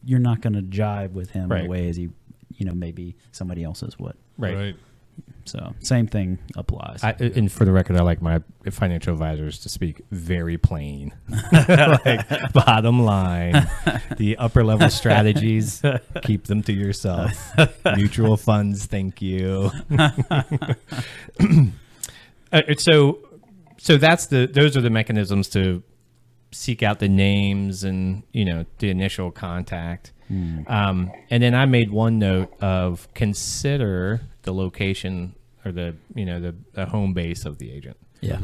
you're 0.04 0.20
not 0.20 0.42
going 0.42 0.54
to 0.54 0.62
jive 0.64 1.12
with 1.12 1.30
him 1.32 1.50
Right. 1.50 1.64
the 1.64 1.70
way 1.70 1.90
as 1.90 1.96
he, 1.96 2.10
you 2.56 2.66
know, 2.66 2.74
maybe 2.74 3.16
somebody 3.32 3.64
else's 3.64 4.00
would. 4.00 4.16
right, 4.38 4.76
So 5.46 5.76
same 5.80 6.08
thing 6.08 6.40
applies. 6.56 7.04
I, 7.04 7.12
and 7.12 7.52
for 7.52 7.66
the 7.66 7.72
record, 7.72 7.98
I 7.98 8.02
like 8.02 8.20
my 8.22 8.42
financial 8.72 9.14
advisors 9.14 9.60
to 9.60 9.70
speak 9.70 10.02
very 10.10 10.58
plain. 10.58 11.14
like, 11.52 12.52
bottom 12.52 13.04
line, 13.04 13.68
the 14.18 14.38
upper 14.38 14.64
level 14.64 14.90
strategies, 14.90 15.84
keep 16.24 16.46
them 16.46 16.64
to 16.64 16.74
yourself. 16.74 17.32
Mutual 17.96 18.38
funds, 18.38 18.86
thank 18.86 19.22
you. 19.22 19.72
Uh, 22.52 22.62
so, 22.78 23.20
so 23.78 23.98
that's 23.98 24.28
the 24.28 24.46
those 24.46 24.78
are 24.78 24.82
the 24.82 24.90
mechanisms 24.90 25.50
to 25.50 25.84
seek 26.52 26.82
out 26.82 27.00
the 27.00 27.10
names 27.10 27.84
and 27.84 28.24
you 28.32 28.46
know 28.46 28.66
the 28.78 28.90
initial 28.90 29.30
contact. 29.30 30.14
Um, 30.30 31.12
and 31.30 31.44
then 31.44 31.54
I 31.54 31.66
made 31.66 31.92
one 31.92 32.18
note 32.20 32.54
of 32.62 33.08
consider 33.14 34.22
the 34.42 34.54
location 34.54 35.36
or 35.64 35.72
the 35.72 35.96
you 36.14 36.26
know 36.26 36.40
the, 36.40 36.56
the 36.74 36.86
home 36.86 37.14
base 37.14 37.46
of 37.46 37.58
the 37.58 37.72
agent. 37.72 37.98
yeah. 38.22 38.40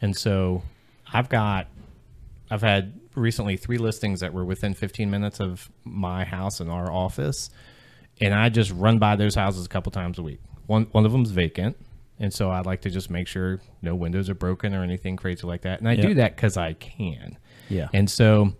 And 0.00 0.16
so 0.16 0.62
I've 1.12 1.28
got 1.28 1.66
I've 2.50 2.62
had 2.62 2.98
recently 3.14 3.56
three 3.56 3.78
listings 3.78 4.20
that 4.20 4.32
were 4.32 4.44
within 4.44 4.74
15 4.74 5.10
minutes 5.10 5.40
of 5.40 5.70
my 5.84 6.24
house 6.24 6.60
and 6.60 6.70
our 6.70 6.90
office, 6.90 7.50
and 8.20 8.32
I 8.32 8.48
just 8.48 8.70
run 8.70 8.98
by 8.98 9.16
those 9.16 9.34
houses 9.34 9.66
a 9.66 9.68
couple 9.68 9.92
times 9.92 10.18
a 10.18 10.22
week. 10.22 10.40
One 10.66 10.84
one 10.92 11.04
of 11.04 11.12
them's 11.12 11.30
vacant, 11.30 11.76
and 12.18 12.32
so 12.32 12.50
I'd 12.50 12.66
like 12.66 12.82
to 12.82 12.90
just 12.90 13.10
make 13.10 13.26
sure 13.28 13.60
no 13.82 13.94
windows 13.94 14.28
are 14.30 14.34
broken 14.34 14.74
or 14.74 14.82
anything 14.82 15.16
crazy 15.16 15.46
like 15.46 15.62
that. 15.62 15.80
And 15.80 15.88
I 15.88 15.96
do 15.96 16.14
that 16.14 16.36
because 16.36 16.56
I 16.56 16.74
can. 16.74 17.36
Yeah. 17.68 17.88
And 17.92 18.10
so 18.10 18.54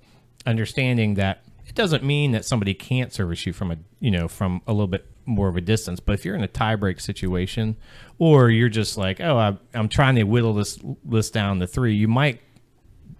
understanding 0.46 1.14
that 1.14 1.42
it 1.68 1.74
doesn't 1.74 2.02
mean 2.02 2.32
that 2.32 2.44
somebody 2.44 2.74
can't 2.74 3.12
service 3.12 3.46
you 3.46 3.52
from 3.52 3.70
a 3.70 3.76
you 4.00 4.10
know 4.10 4.26
from 4.26 4.62
a 4.66 4.72
little 4.72 4.88
bit 4.88 5.06
more 5.26 5.48
of 5.48 5.56
a 5.56 5.60
distance. 5.60 6.00
But 6.00 6.14
if 6.14 6.24
you're 6.24 6.34
in 6.34 6.42
a 6.42 6.48
tiebreak 6.48 7.00
situation, 7.00 7.76
or 8.18 8.50
you're 8.50 8.70
just 8.70 8.96
like, 8.96 9.20
oh, 9.20 9.36
I, 9.36 9.56
I'm 9.74 9.88
trying 9.88 10.16
to 10.16 10.24
whittle 10.24 10.54
this 10.54 10.78
list 11.04 11.34
down 11.34 11.60
to 11.60 11.66
three, 11.66 11.94
you 11.94 12.08
might 12.08 12.40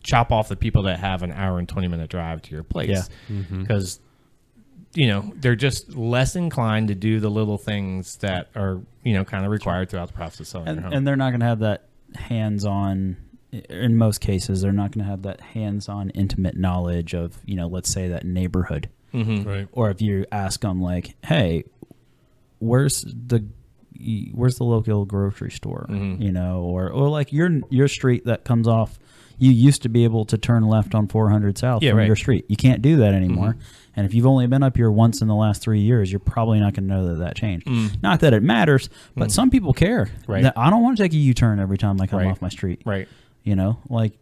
chop 0.02 0.32
off 0.32 0.48
the 0.48 0.56
people 0.56 0.84
that 0.84 0.98
have 0.98 1.22
an 1.22 1.32
hour 1.32 1.58
and 1.58 1.68
20 1.68 1.88
minute 1.88 2.08
drive 2.08 2.40
to 2.40 2.54
your 2.54 2.62
place 2.62 3.10
because 3.50 3.98
mm-hmm. 3.98 5.00
you 5.00 5.06
know 5.08 5.32
they're 5.36 5.56
just 5.56 5.94
less 5.96 6.34
inclined 6.34 6.88
to 6.88 6.94
do 6.94 7.20
the 7.20 7.28
little 7.28 7.58
things 7.58 8.16
that 8.18 8.48
are 8.54 8.80
you 9.02 9.12
know 9.12 9.24
kind 9.24 9.44
of 9.44 9.50
required 9.50 9.90
throughout 9.90 10.06
the 10.06 10.14
process 10.14 10.40
of 10.40 10.46
selling 10.46 10.66
your 10.66 10.76
and, 10.76 10.84
home. 10.84 10.92
and 10.94 11.06
they're 11.06 11.16
not 11.16 11.30
going 11.30 11.40
to 11.40 11.46
have 11.46 11.58
that 11.58 11.88
hands-on 12.14 13.16
in 13.52 13.96
most 13.96 14.20
cases 14.20 14.60
they're 14.60 14.72
not 14.72 14.92
going 14.92 15.04
to 15.04 15.10
have 15.10 15.22
that 15.22 15.40
hands-on 15.40 16.10
intimate 16.10 16.56
knowledge 16.56 17.14
of 17.14 17.38
you 17.46 17.56
know 17.56 17.66
let's 17.66 17.88
say 17.90 18.08
that 18.08 18.24
neighborhood 18.26 18.88
Right. 19.14 19.66
or 19.72 19.88
if 19.90 20.02
you 20.02 20.26
ask 20.30 20.60
them 20.60 20.82
like 20.82 21.14
hey 21.24 21.64
where's 22.58 23.02
the 23.02 23.44
where's 24.32 24.56
the 24.58 24.64
local 24.64 25.04
grocery 25.04 25.50
store 25.50 25.86
Mm-hmm. 25.88 26.22
you 26.22 26.32
know 26.32 26.60
or 26.62 26.90
or 26.90 27.08
like 27.08 27.32
your 27.32 27.50
your 27.70 27.88
street 27.88 28.24
that 28.26 28.44
comes 28.44 28.68
off 28.68 28.98
you 29.40 29.50
used 29.52 29.82
to 29.82 29.88
be 29.88 30.02
able 30.04 30.24
to 30.26 30.36
turn 30.36 30.64
left 30.64 30.94
on 30.94 31.06
400 31.08 31.56
south 31.58 31.82
Yeah, 31.82 31.90
from 31.90 31.98
right. 31.98 32.02
Mm-hmm. 32.02 32.06
your 32.08 32.16
street 32.16 32.44
you 32.48 32.56
can't 32.56 32.82
do 32.82 32.96
that 32.98 33.14
anymore 33.14 33.56
and 33.96 34.04
if 34.06 34.14
you've 34.14 34.26
only 34.26 34.46
been 34.46 34.62
up 34.62 34.76
here 34.76 34.90
once 34.90 35.20
in 35.22 35.28
the 35.28 35.34
last 35.34 35.62
three 35.62 35.80
years 35.80 36.12
you're 36.12 36.20
probably 36.20 36.60
not 36.60 36.74
going 36.74 36.86
to 36.88 36.94
know 36.94 37.08
that 37.08 37.18
that 37.24 37.34
changed 37.36 37.66
not 38.02 38.20
that 38.20 38.32
it 38.34 38.42
matters 38.42 38.88
but 39.16 39.32
some 39.32 39.50
people 39.50 39.72
care 39.72 40.06
Mm. 40.06 40.28
Right. 40.28 40.42
that 40.42 40.52
i 40.56 40.68
don't 40.70 40.82
want 40.82 40.96
to 40.98 41.02
take 41.02 41.12
a 41.12 41.16
u-turn 41.16 41.58
every 41.60 41.78
time 41.78 42.00
i 42.00 42.06
come 42.06 42.18
Right. 42.20 42.28
off 42.28 42.42
my 42.42 42.48
street 42.50 42.82
right. 42.84 43.08
You 43.48 43.56
know, 43.56 43.78
like 43.88 44.12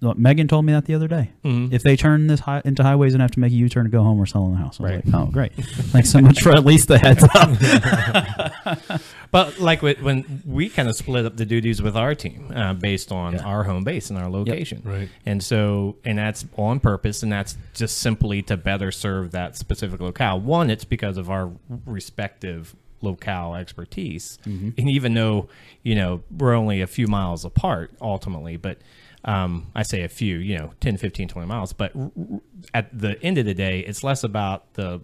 Megan 0.00 0.46
told 0.46 0.64
me 0.64 0.72
that 0.72 0.84
the 0.84 0.94
other 0.94 1.08
day. 1.08 1.30
Mhm. 1.44 1.72
If 1.72 1.82
they 1.82 1.96
turn 1.96 2.28
this 2.28 2.38
high, 2.40 2.62
into 2.64 2.82
highways 2.84 3.14
and 3.14 3.20
have 3.20 3.32
to 3.32 3.40
make 3.40 3.50
a 3.50 3.54
U 3.56 3.68
turn 3.68 3.84
to 3.84 3.90
go 3.90 4.02
home, 4.04 4.20
or 4.20 4.26
sell 4.26 4.42
selling 4.42 4.52
the 4.52 4.58
house. 4.58 4.78
I 4.78 4.82
was 4.84 4.92
Right. 4.92 5.06
like, 5.06 5.14
oh, 5.14 5.26
great. 5.32 5.52
Thanks 5.92 6.10
so 6.10 6.20
much 6.20 6.40
for 6.40 6.52
at 6.52 6.64
least 6.64 6.86
the 6.88 6.98
heads 6.98 7.24
up. 7.34 9.00
But 9.30 9.58
like 9.60 9.82
when 9.82 10.42
we 10.46 10.70
kind 10.70 10.88
of 10.88 10.96
split 10.96 11.26
up 11.26 11.36
the 11.36 11.44
duties 11.44 11.82
with 11.82 11.96
our 11.98 12.14
team 12.14 12.50
uh, 12.54 12.72
based 12.72 13.12
on 13.12 13.38
our 13.40 13.62
home 13.64 13.84
base 13.84 14.08
and 14.08 14.18
our 14.18 14.30
location, 14.30 14.80
Right. 14.82 15.10
And 15.26 15.42
so, 15.42 15.96
and 16.02 16.16
that's 16.16 16.46
on 16.56 16.80
purpose, 16.80 17.22
and 17.22 17.30
that's 17.30 17.56
just 17.74 17.98
simply 17.98 18.40
to 18.42 18.56
better 18.56 18.90
serve 18.90 19.32
that 19.32 19.54
specific 19.56 20.00
locale. 20.00 20.40
One, 20.40 20.70
it's 20.70 20.84
because 20.86 21.18
of 21.18 21.28
our 21.28 21.50
respective 21.84 22.74
locale 23.00 23.54
expertise, 23.54 24.38
and 24.44 24.78
even 24.90 25.14
though 25.14 25.48
you 25.82 25.94
know 25.94 26.22
we're 26.36 26.54
only 26.54 26.80
a 26.80 26.86
few 26.86 27.06
miles 27.06 27.44
apart 27.44 27.92
ultimately, 28.00 28.56
but 28.56 28.78
um, 29.24 29.66
I 29.74 29.82
say 29.82 30.02
a 30.02 30.08
few, 30.08 30.38
you 30.38 30.56
know, 30.56 30.70
10, 30.80 30.96
15, 30.96 31.28
20 31.28 31.48
miles, 31.48 31.72
but 31.72 31.94
r- 31.96 32.10
r- 32.16 32.40
at 32.72 32.96
the 32.96 33.20
end 33.22 33.36
of 33.36 33.46
the 33.46 33.54
day, 33.54 33.80
it's 33.80 34.04
less 34.04 34.22
about 34.24 34.74
the 34.74 35.00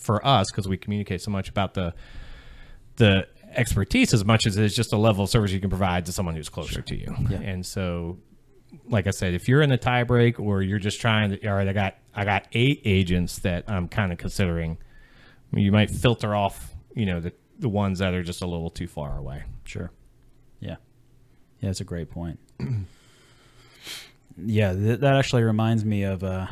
for 0.00 0.24
us 0.26 0.50
because 0.50 0.66
we 0.66 0.76
communicate 0.76 1.20
so 1.20 1.30
much 1.30 1.48
about 1.48 1.74
the 1.74 1.94
the 2.96 3.26
expertise 3.54 4.12
as 4.14 4.24
much 4.24 4.46
as 4.46 4.56
it's 4.56 4.74
just 4.74 4.92
a 4.92 4.96
level 4.96 5.24
of 5.24 5.30
service 5.30 5.52
you 5.52 5.60
can 5.60 5.68
provide 5.68 6.06
to 6.06 6.12
someone 6.12 6.34
who's 6.34 6.48
closer 6.48 6.80
to 6.82 6.96
you. 6.96 7.14
Yeah. 7.28 7.38
And 7.38 7.64
so, 7.66 8.18
like 8.88 9.06
I 9.06 9.10
said, 9.10 9.34
if 9.34 9.46
you're 9.48 9.60
in 9.62 9.70
a 9.70 9.76
tie 9.78 10.04
break 10.04 10.40
or 10.40 10.62
you're 10.62 10.78
just 10.78 11.00
trying 11.00 11.30
to, 11.32 11.46
all 11.48 11.54
right, 11.54 11.68
I 11.68 11.72
got 11.74 11.96
I 12.14 12.24
got 12.24 12.46
eight 12.52 12.80
agents 12.84 13.38
that 13.40 13.64
I'm 13.68 13.88
kind 13.88 14.10
of 14.12 14.18
considering. 14.18 14.78
You 15.54 15.70
might 15.70 15.90
filter 15.90 16.34
off, 16.34 16.71
you 16.94 17.06
know, 17.06 17.20
the 17.20 17.32
the 17.58 17.68
ones 17.68 17.98
that 18.00 18.12
are 18.14 18.22
just 18.22 18.42
a 18.42 18.46
little 18.46 18.70
too 18.70 18.86
far 18.88 19.16
away. 19.18 19.44
Sure. 19.64 19.90
Yeah. 20.60 20.76
Yeah, 21.60 21.68
that's 21.68 21.80
a 21.80 21.84
great 21.84 22.10
point. 22.10 22.38
yeah, 24.44 24.72
th- 24.72 25.00
that 25.00 25.14
actually 25.16 25.42
reminds 25.42 25.84
me 25.84 26.02
of 26.04 26.24
uh, 26.24 26.46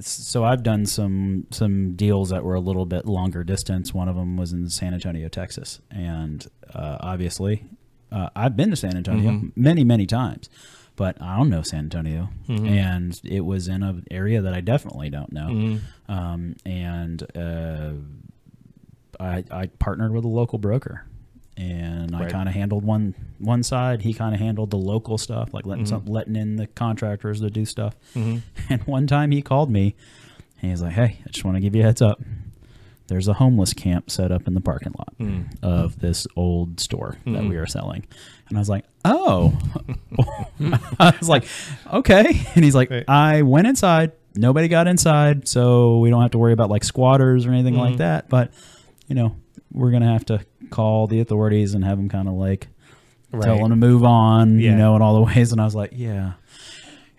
so 0.00 0.44
I've 0.44 0.62
done 0.62 0.86
some 0.86 1.46
some 1.50 1.94
deals 1.96 2.30
that 2.30 2.44
were 2.44 2.54
a 2.54 2.60
little 2.60 2.86
bit 2.86 3.06
longer 3.06 3.44
distance. 3.44 3.92
One 3.92 4.08
of 4.08 4.16
them 4.16 4.36
was 4.36 4.52
in 4.52 4.68
San 4.70 4.94
Antonio, 4.94 5.28
Texas, 5.28 5.80
and 5.90 6.46
uh, 6.72 6.98
obviously, 7.00 7.64
uh, 8.12 8.30
I've 8.36 8.56
been 8.56 8.70
to 8.70 8.76
San 8.76 8.96
Antonio 8.96 9.30
many 9.56 9.84
many 9.84 10.06
times, 10.06 10.48
but 10.96 11.20
I 11.20 11.36
don't 11.36 11.50
know 11.50 11.62
San 11.62 11.80
Antonio, 11.80 12.28
and 12.66 13.20
it 13.24 13.40
was 13.44 13.68
in 13.68 13.82
an 13.82 14.04
area 14.10 14.40
that 14.40 14.54
I 14.54 14.60
definitely 14.60 15.10
don't 15.10 15.32
know, 15.32 15.78
um, 16.08 16.54
and 16.64 17.22
uh, 17.36 17.92
I, 19.20 19.44
I 19.50 19.66
partnered 19.78 20.12
with 20.12 20.24
a 20.24 20.28
local 20.28 20.58
broker. 20.58 21.04
And 21.56 22.14
I 22.14 22.28
kind 22.28 22.48
of 22.48 22.54
handled 22.54 22.84
one 22.84 23.16
one 23.40 23.64
side. 23.64 24.02
He 24.02 24.14
kind 24.14 24.32
of 24.32 24.40
handled 24.40 24.70
the 24.70 24.76
local 24.78 25.18
stuff, 25.18 25.52
like 25.52 25.66
letting 25.66 25.86
Mm-hmm. 25.86 26.06
some, 26.06 26.06
letting 26.06 26.36
in 26.36 26.54
the 26.54 26.68
contractors 26.68 27.40
to 27.40 27.50
do 27.50 27.64
stuff. 27.64 27.96
And 28.14 28.42
one 28.86 29.08
time 29.08 29.32
he 29.32 29.42
called 29.42 29.68
me 29.68 29.96
and 30.62 30.70
he's 30.70 30.80
like, 30.82 30.92
Hey, 30.92 31.18
I 31.26 31.30
just 31.30 31.44
want 31.44 31.56
to 31.56 31.60
give 31.60 31.74
you 31.74 31.82
a 31.82 31.84
heads 31.84 32.00
up. 32.00 32.20
There's 33.08 33.26
a 33.26 33.32
homeless 33.32 33.72
camp 33.72 34.08
set 34.08 34.30
up 34.30 34.46
in 34.46 34.54
the 34.54 34.60
parking 34.60 34.92
lot 34.96 35.18
Mm. 35.18 35.46
of 35.60 35.98
this 35.98 36.28
old 36.36 36.78
store 36.78 37.16
that 37.24 37.30
Mm-hmm. 37.32 37.48
we 37.48 37.56
are 37.56 37.66
selling. 37.66 38.06
And 38.48 38.56
I 38.56 38.60
was 38.60 38.68
like, 38.68 38.84
Oh. 39.04 39.58
I 41.00 41.14
was 41.18 41.28
like, 41.28 41.44
Okay. 41.92 42.40
And 42.54 42.64
he's 42.64 42.74
like, 42.76 42.90
Right. 42.90 43.04
I 43.08 43.42
went 43.42 43.66
inside. 43.66 44.12
Nobody 44.36 44.68
got 44.68 44.86
inside. 44.86 45.48
So 45.48 45.98
we 45.98 46.10
don't 46.10 46.22
have 46.22 46.30
to 46.32 46.38
worry 46.38 46.52
about 46.52 46.70
like 46.70 46.84
squatters 46.84 47.46
or 47.46 47.50
anything 47.50 47.74
Mm-hmm. 47.74 47.82
like 47.82 47.96
that. 47.96 48.28
But, 48.28 48.52
you 49.08 49.14
know, 49.14 49.36
we're 49.72 49.90
going 49.90 50.02
to 50.02 50.08
have 50.08 50.24
to 50.26 50.44
call 50.70 51.06
the 51.06 51.20
authorities 51.20 51.74
and 51.74 51.84
have 51.84 51.98
them 51.98 52.08
kind 52.08 52.28
of 52.28 52.34
like 52.34 52.68
tell 53.32 53.58
them 53.58 53.70
to 53.70 53.76
move 53.76 54.04
on, 54.04 54.58
Yeah. 54.58 54.70
you 54.70 54.76
know, 54.76 54.94
in 54.96 55.02
all 55.02 55.14
the 55.14 55.20
ways. 55.34 55.50
And 55.52 55.60
I 55.60 55.64
was 55.64 55.74
like, 55.74 55.90
yeah. 55.94 56.32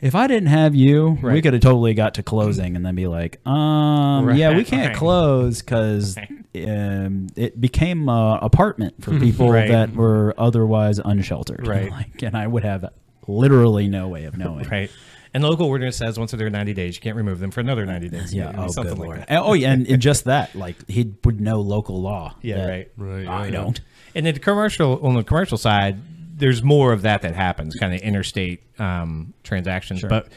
If 0.02 0.16
I 0.16 0.28
didn't 0.28 0.48
have 0.48 0.76
you, 0.76 1.18
we 1.22 1.42
could 1.42 1.52
have 1.52 1.62
totally 1.62 1.94
got 1.94 2.14
to 2.14 2.24
closing 2.24 2.78
and 2.78 2.86
then 2.86 2.96
be 2.96 3.08
like, 3.08 3.46
um, 3.46 4.34
yeah, 4.34 4.56
we 4.56 4.64
can't 4.64 4.90
right. 4.90 4.96
close 4.98 5.62
because 5.62 6.18
um, 6.18 7.28
it 7.36 7.60
became 7.60 8.08
an 8.08 8.40
apartment 8.42 9.04
for 9.04 9.20
people 9.20 9.52
Right. 9.52 9.68
that 9.68 9.94
were 9.94 10.34
otherwise 10.38 11.00
unsheltered. 11.04 11.68
Right. 11.68 11.92
like, 11.92 12.24
and 12.24 12.38
I 12.38 12.48
would 12.48 12.64
have 12.64 12.86
literally 13.28 13.90
no 13.90 14.08
way 14.08 14.24
of 14.24 14.38
knowing. 14.38 14.70
Right. 14.70 14.90
And 15.34 15.44
the 15.44 15.48
local 15.50 15.68
ordinance 15.68 15.98
says 15.98 16.18
once 16.18 16.32
they're 16.32 16.50
90 16.50 16.74
days, 16.74 16.96
you 16.96 17.02
can't 17.02 17.16
remove 17.16 17.40
them 17.40 17.52
for 17.52 17.60
another 17.60 17.86
90 17.86 18.10
days. 18.10 18.34
Yeah. 18.34 18.52
You 18.52 18.58
Oh, 18.64 18.68
something 18.68 18.94
good 18.96 19.00
like 19.00 19.06
lord. 19.08 19.20
that. 19.20 19.30
And- 19.30 19.40
oh, 19.44 19.54
yeah. 19.54 19.72
And, 19.72 19.88
and 19.88 20.02
just 20.02 20.26
that, 20.26 20.56
like, 20.56 20.88
he 20.90 21.14
would 21.24 21.40
know 21.40 21.62
local 21.62 22.02
law. 22.02 22.36
Yeah, 22.42 22.68
right. 22.68 22.92
Right, 22.98 23.28
I 23.28 23.46
yeah, 23.46 23.52
don't. 23.52 23.80
And 24.16 24.26
then 24.26 24.34
the 24.34 24.40
commercial 24.40 25.06
on 25.06 25.14
the 25.16 25.24
commercial 25.24 25.58
side, 25.58 25.98
there's 26.38 26.64
more 26.64 26.94
of 26.94 27.04
that 27.04 27.22
that 27.22 27.36
happens, 27.36 27.76
kind 27.76 27.94
of 27.94 28.02
interstate 28.02 28.64
um, 28.80 29.34
transactions. 29.44 30.04
But 30.08 30.30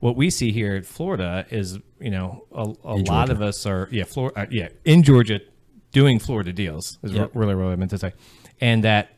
what 0.00 0.16
we 0.16 0.30
see 0.30 0.52
here 0.52 0.76
in 0.76 0.82
Florida 0.84 1.44
is, 1.50 1.78
you 2.00 2.10
know, 2.10 2.44
a, 2.52 2.62
a 2.84 2.94
lot 2.96 3.26
Georgia. 3.26 3.32
of 3.32 3.42
us 3.42 3.66
are, 3.66 3.88
yeah, 3.90 4.04
Florida, 4.04 4.40
uh, 4.40 4.46
yeah, 4.50 4.68
in 4.84 5.02
Georgia, 5.02 5.40
doing 5.92 6.18
Florida 6.20 6.52
deals 6.52 6.98
is 7.02 7.12
Yep. 7.12 7.32
really 7.34 7.54
what 7.54 7.66
I 7.66 7.76
meant 7.76 7.90
to 7.90 7.98
say, 7.98 8.12
and 8.60 8.84
that 8.84 9.10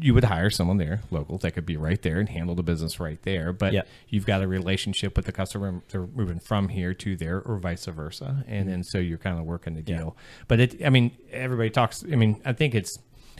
you 0.00 0.14
would 0.14 0.24
hire 0.24 0.50
someone 0.50 0.78
there, 0.78 1.02
local, 1.10 1.38
that 1.38 1.52
could 1.52 1.66
be 1.66 1.76
right 1.76 2.00
there 2.02 2.18
and 2.18 2.28
handle 2.28 2.54
the 2.54 2.62
business 2.62 2.98
right 2.98 3.22
there. 3.22 3.52
But 3.52 3.72
Yep. 3.72 3.88
you've 4.08 4.26
got 4.26 4.42
a 4.42 4.48
relationship 4.48 5.16
with 5.16 5.26
the 5.26 5.32
customer; 5.32 5.82
they're 5.88 6.06
moving 6.06 6.40
from 6.40 6.68
here 6.68 6.94
to 6.94 7.16
there, 7.16 7.40
or 7.40 7.58
vice 7.58 7.86
versa, 7.86 8.44
and 8.46 8.62
mm-hmm. 8.62 8.70
then 8.70 8.84
so 8.84 8.98
you're 8.98 9.18
kind 9.18 9.38
of 9.38 9.44
working 9.44 9.74
the 9.74 9.82
deal. 9.82 10.16
But 10.48 10.60
it, 10.60 10.84
I 10.84 10.90
mean, 10.90 11.12
everybody 11.30 11.70
talks. 11.70 12.04
I 12.10 12.16
mean, 12.16 12.40
I 12.44 12.52
think 12.52 12.74
it's 12.74 12.98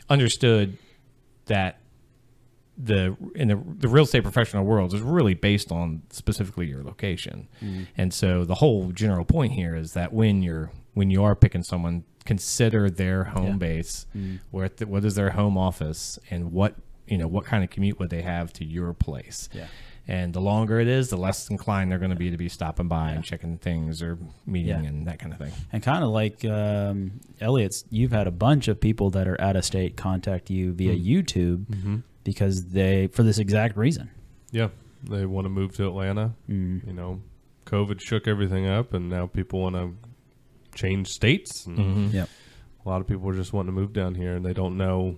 understood 0.09 0.77
that 1.47 1.79
the 2.77 3.15
in 3.35 3.47
the, 3.47 3.55
the 3.77 3.87
real 3.87 4.03
estate 4.03 4.23
professional 4.23 4.65
world 4.65 4.93
is 4.93 5.01
really 5.01 5.33
based 5.33 5.71
on 5.71 6.01
specifically 6.09 6.67
your 6.67 6.83
location 6.83 7.47
mm-hmm. 7.61 7.83
and 7.95 8.13
so 8.13 8.43
the 8.43 8.55
whole 8.55 8.91
general 8.91 9.23
point 9.23 9.53
here 9.53 9.75
is 9.75 9.93
that 9.93 10.11
when 10.11 10.41
you're 10.43 10.71
when 10.95 11.11
you 11.11 11.23
are 11.23 11.35
picking 11.35 11.61
someone 11.63 12.03
consider 12.25 12.89
their 12.89 13.23
home 13.25 13.45
Yeah. 13.45 13.67
base 13.67 14.07
where 14.49 14.67
th- 14.67 14.89
what 14.89 15.05
is 15.05 15.13
their 15.15 15.29
home 15.29 15.57
office 15.59 16.17
and 16.31 16.51
what 16.51 16.73
you 17.07 17.17
know 17.19 17.27
what 17.27 17.45
kind 17.45 17.63
of 17.63 17.69
commute 17.69 17.99
would 17.99 18.09
they 18.09 18.23
have 18.23 18.51
to 18.53 18.65
your 18.65 18.91
place 18.93 19.47
Yeah. 19.53 19.67
and 20.07 20.33
the 20.33 20.41
longer 20.41 20.79
it 20.79 20.87
is 20.87 21.09
the 21.09 21.17
less 21.17 21.47
inclined 21.51 21.91
they're 21.91 21.99
going 21.99 22.09
to 22.09 22.15
be 22.17 22.31
to 22.31 22.37
be 22.37 22.49
stopping 22.49 22.87
by 22.87 23.11
and 23.11 23.23
checking 23.23 23.59
things 23.59 24.01
or 24.01 24.17
meeting 24.47 24.83
Yeah. 24.83 24.89
and 24.89 25.05
that 25.05 25.19
kind 25.19 25.31
of 25.33 25.37
thing 25.37 25.51
And 25.71 25.83
kind 25.83 26.03
of 26.03 26.09
like 26.09 26.43
um, 26.45 27.19
Elliot's, 27.39 27.85
you've 27.91 28.11
had 28.11 28.25
a 28.25 28.31
bunch 28.31 28.67
of 28.67 28.79
people 28.81 29.11
that 29.11 29.27
are 29.27 29.39
out 29.39 29.55
of 29.55 29.63
state 29.65 29.95
contact 29.97 30.49
you 30.49 30.73
via 30.73 30.95
Mm. 30.95 31.05
YouTube 31.05 31.65
Mm-hmm. 31.67 31.95
because 32.23 32.69
they, 32.69 33.05
for 33.07 33.21
this 33.21 33.37
exact 33.37 33.77
reason. 33.77 34.09
Yeah, 34.51 34.69
they 35.03 35.27
want 35.27 35.45
to 35.45 35.49
move 35.49 35.75
to 35.75 35.85
Atlanta. 35.87 36.33
Mm. 36.49 36.87
You 36.87 36.93
know, 36.93 37.21
COVID 37.67 37.99
shook 38.01 38.27
everything 38.27 38.65
up, 38.67 38.93
and 38.95 39.09
now 39.09 39.27
people 39.27 39.59
want 39.61 39.75
to 39.75 39.93
change 40.75 41.07
states. 41.09 41.65
And 41.65 41.77
Mm-hmm. 41.77 42.15
Yep. 42.15 42.29
A 42.85 42.89
lot 42.89 43.01
of 43.01 43.07
people 43.07 43.27
are 43.29 43.33
just 43.33 43.51
wanting 43.51 43.73
to 43.73 43.79
move 43.81 43.93
down 43.93 44.13
here, 44.13 44.35
and 44.35 44.45
they 44.45 44.53
don't 44.53 44.77
know 44.77 45.17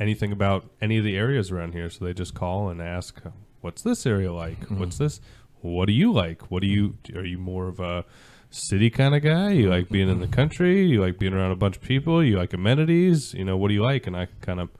anything 0.00 0.32
about 0.32 0.68
any 0.80 0.98
of 0.98 1.04
the 1.04 1.16
areas 1.16 1.52
around 1.52 1.72
here. 1.72 1.88
So 1.88 2.04
they 2.04 2.12
just 2.12 2.34
call 2.34 2.68
and 2.70 2.82
ask, 2.82 3.20
"What's 3.60 3.82
this 3.82 4.04
area 4.04 4.32
like? 4.32 4.58
Mm-hmm. 4.60 4.80
What's 4.80 4.98
this? 4.98 5.20
What 5.60 5.86
do 5.86 5.92
you 5.92 6.12
like? 6.12 6.50
What 6.50 6.60
do 6.62 6.66
you? 6.66 6.98
Are 7.14 7.24
you 7.24 7.38
more 7.38 7.68
of 7.68 7.78
a 7.78 8.04
city 8.50 8.90
kind 8.90 9.14
of 9.14 9.22
guy? 9.22 9.52
You 9.52 9.70
like 9.70 9.88
being 9.88 10.08
in 10.08 10.18
the 10.20 10.26
country? 10.26 10.84
You 10.86 11.00
like 11.00 11.18
being 11.18 11.32
around 11.34 11.52
a 11.52 11.56
bunch 11.56 11.76
of 11.76 11.82
people? 11.82 12.22
You 12.24 12.36
like 12.36 12.52
amenities? 12.52 13.32
You 13.32 13.44
know, 13.44 13.56
what 13.56 13.68
do 13.68 13.74
you 13.74 13.82
like?" 13.82 14.08
And 14.08 14.16
I 14.16 14.26
kind 14.40 14.58
of 14.58 14.70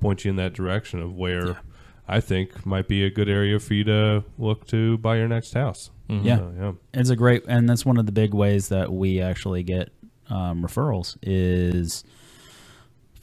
point 0.00 0.24
you 0.24 0.30
in 0.30 0.36
that 0.36 0.52
direction 0.54 1.00
of 1.00 1.14
where. 1.14 1.60
I 2.08 2.20
think 2.20 2.64
might 2.64 2.88
be 2.88 3.04
a 3.04 3.10
good 3.10 3.28
area 3.28 3.58
for 3.58 3.74
you 3.74 3.84
to 3.84 4.24
look 4.38 4.66
to 4.68 4.98
buy 4.98 5.16
your 5.16 5.28
next 5.28 5.54
house. 5.54 5.90
Yeah. 6.08 6.36
So, 6.36 6.52
yeah. 6.58 6.72
It's 6.94 7.10
a 7.10 7.16
great, 7.16 7.44
and 7.48 7.68
that's 7.68 7.84
one 7.84 7.96
of 7.98 8.06
the 8.06 8.12
big 8.12 8.32
ways 8.32 8.68
that 8.68 8.92
we 8.92 9.20
actually 9.20 9.64
get 9.64 9.90
um, 10.30 10.62
referrals 10.62 11.16
is 11.22 12.04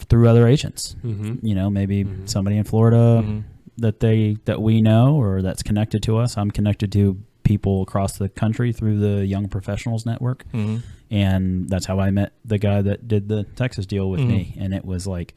through 0.09 0.27
other 0.27 0.47
agents. 0.47 0.95
Mm-hmm. 1.03 1.45
You 1.45 1.55
know, 1.55 1.69
maybe 1.69 2.05
somebody 2.25 2.57
in 2.57 2.65
Florida 2.65 3.23
Mm-hmm. 3.23 3.39
that 3.77 4.01
they 4.01 4.37
that 4.45 4.61
we 4.61 4.81
know 4.81 5.15
or 5.15 5.41
that's 5.41 5.63
connected 5.63 6.03
to 6.03 6.17
us. 6.17 6.37
I'm 6.37 6.51
connected 6.51 6.91
to 6.91 7.17
people 7.43 7.81
across 7.81 8.17
the 8.17 8.29
country 8.29 8.73
through 8.73 8.99
the 8.99 9.25
Young 9.25 9.47
Professionals 9.47 10.05
Network, 10.05 10.45
mm-hmm. 10.51 10.77
and 11.09 11.69
that's 11.69 11.85
how 11.85 11.99
I 11.99 12.11
met 12.11 12.33
the 12.43 12.57
guy 12.57 12.81
that 12.81 13.07
did 13.07 13.29
the 13.29 13.43
Texas 13.43 13.85
deal 13.85 14.09
with 14.09 14.19
me. 14.19 14.55
And 14.59 14.73
it 14.73 14.83
was 14.85 15.07
like, 15.07 15.33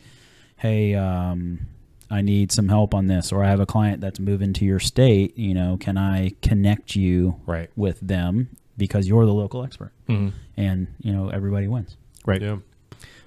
hey, 0.57 0.95
um, 0.95 1.67
I 2.11 2.23
need 2.23 2.53
some 2.53 2.69
help 2.69 2.95
on 2.95 3.07
this, 3.09 3.33
or 3.33 3.43
I 3.45 3.49
have 3.51 3.61
a 3.61 3.67
client 3.67 4.01
that's 4.01 4.21
moving 4.21 4.53
to 4.55 4.65
your 4.65 4.79
state. 4.79 5.37
You 5.37 5.55
know, 5.55 5.77
can 5.79 5.99
I 5.99 6.31
connect 6.43 6.95
you 6.97 7.41
Right. 7.47 7.69
with 7.77 7.99
them 8.01 8.49
because 8.77 9.09
you're 9.09 9.27
the 9.27 9.35
local 9.35 9.65
expert, 9.65 9.93
Mm-hmm. 10.09 10.37
and 10.57 10.87
you 11.01 11.13
know 11.13 11.29
everybody 11.31 11.67
wins. 11.69 11.97
right 12.25 12.41
Yeah. 12.43 12.59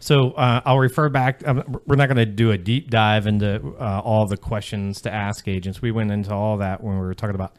So 0.02 0.32
uh, 0.32 0.62
I'll 0.66 0.80
refer 0.80 1.10
back. 1.10 1.46
Um, 1.46 1.82
we're 1.86 1.98
not 1.98 2.08
going 2.08 2.16
to 2.18 2.26
do 2.26 2.52
a 2.52 2.58
deep 2.58 2.90
dive 2.90 3.28
into 3.28 3.76
uh, 3.78 4.00
all 4.02 4.26
the 4.28 4.38
questions 4.38 5.02
to 5.02 5.14
ask 5.14 5.46
agents. 5.50 5.82
We 5.82 5.92
went 5.92 6.10
into 6.12 6.34
all 6.34 6.56
that 6.60 6.82
when 6.82 6.96
we 6.96 7.02
were 7.06 7.14
talking 7.14 7.36
about. 7.36 7.54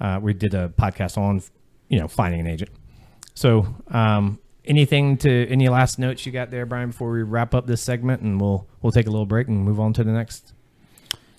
Uh, 0.00 0.18
we 0.20 0.34
did 0.34 0.52
a 0.52 0.68
podcast 0.68 1.16
on, 1.16 1.40
you 1.88 2.00
know, 2.00 2.08
finding 2.08 2.40
an 2.40 2.48
agent. 2.48 2.70
So, 3.34 3.72
um, 3.88 4.40
anything 4.64 5.16
to 5.18 5.46
any 5.48 5.68
last 5.68 6.00
notes 6.00 6.26
you 6.26 6.32
got 6.32 6.50
there, 6.50 6.66
Brian, 6.66 6.88
before 6.90 7.12
we 7.12 7.22
wrap 7.22 7.54
up 7.54 7.68
this 7.68 7.82
segment, 7.82 8.20
and 8.20 8.40
we'll 8.40 8.66
we'll 8.82 8.90
take 8.92 9.06
a 9.06 9.10
little 9.10 9.24
break 9.26 9.46
and 9.46 9.64
move 9.64 9.78
on 9.78 9.92
to 9.92 10.02
the 10.02 10.10
next. 10.10 10.54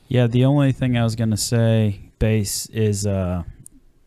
Yeah, 0.08 0.28
the 0.28 0.46
only 0.46 0.72
thing 0.72 0.98
I 0.98 1.04
was 1.04 1.15
going 1.15 1.32
to 1.32 1.38
say, 1.38 2.00
base, 2.20 2.65
is 2.67 3.06
uh, 3.06 3.43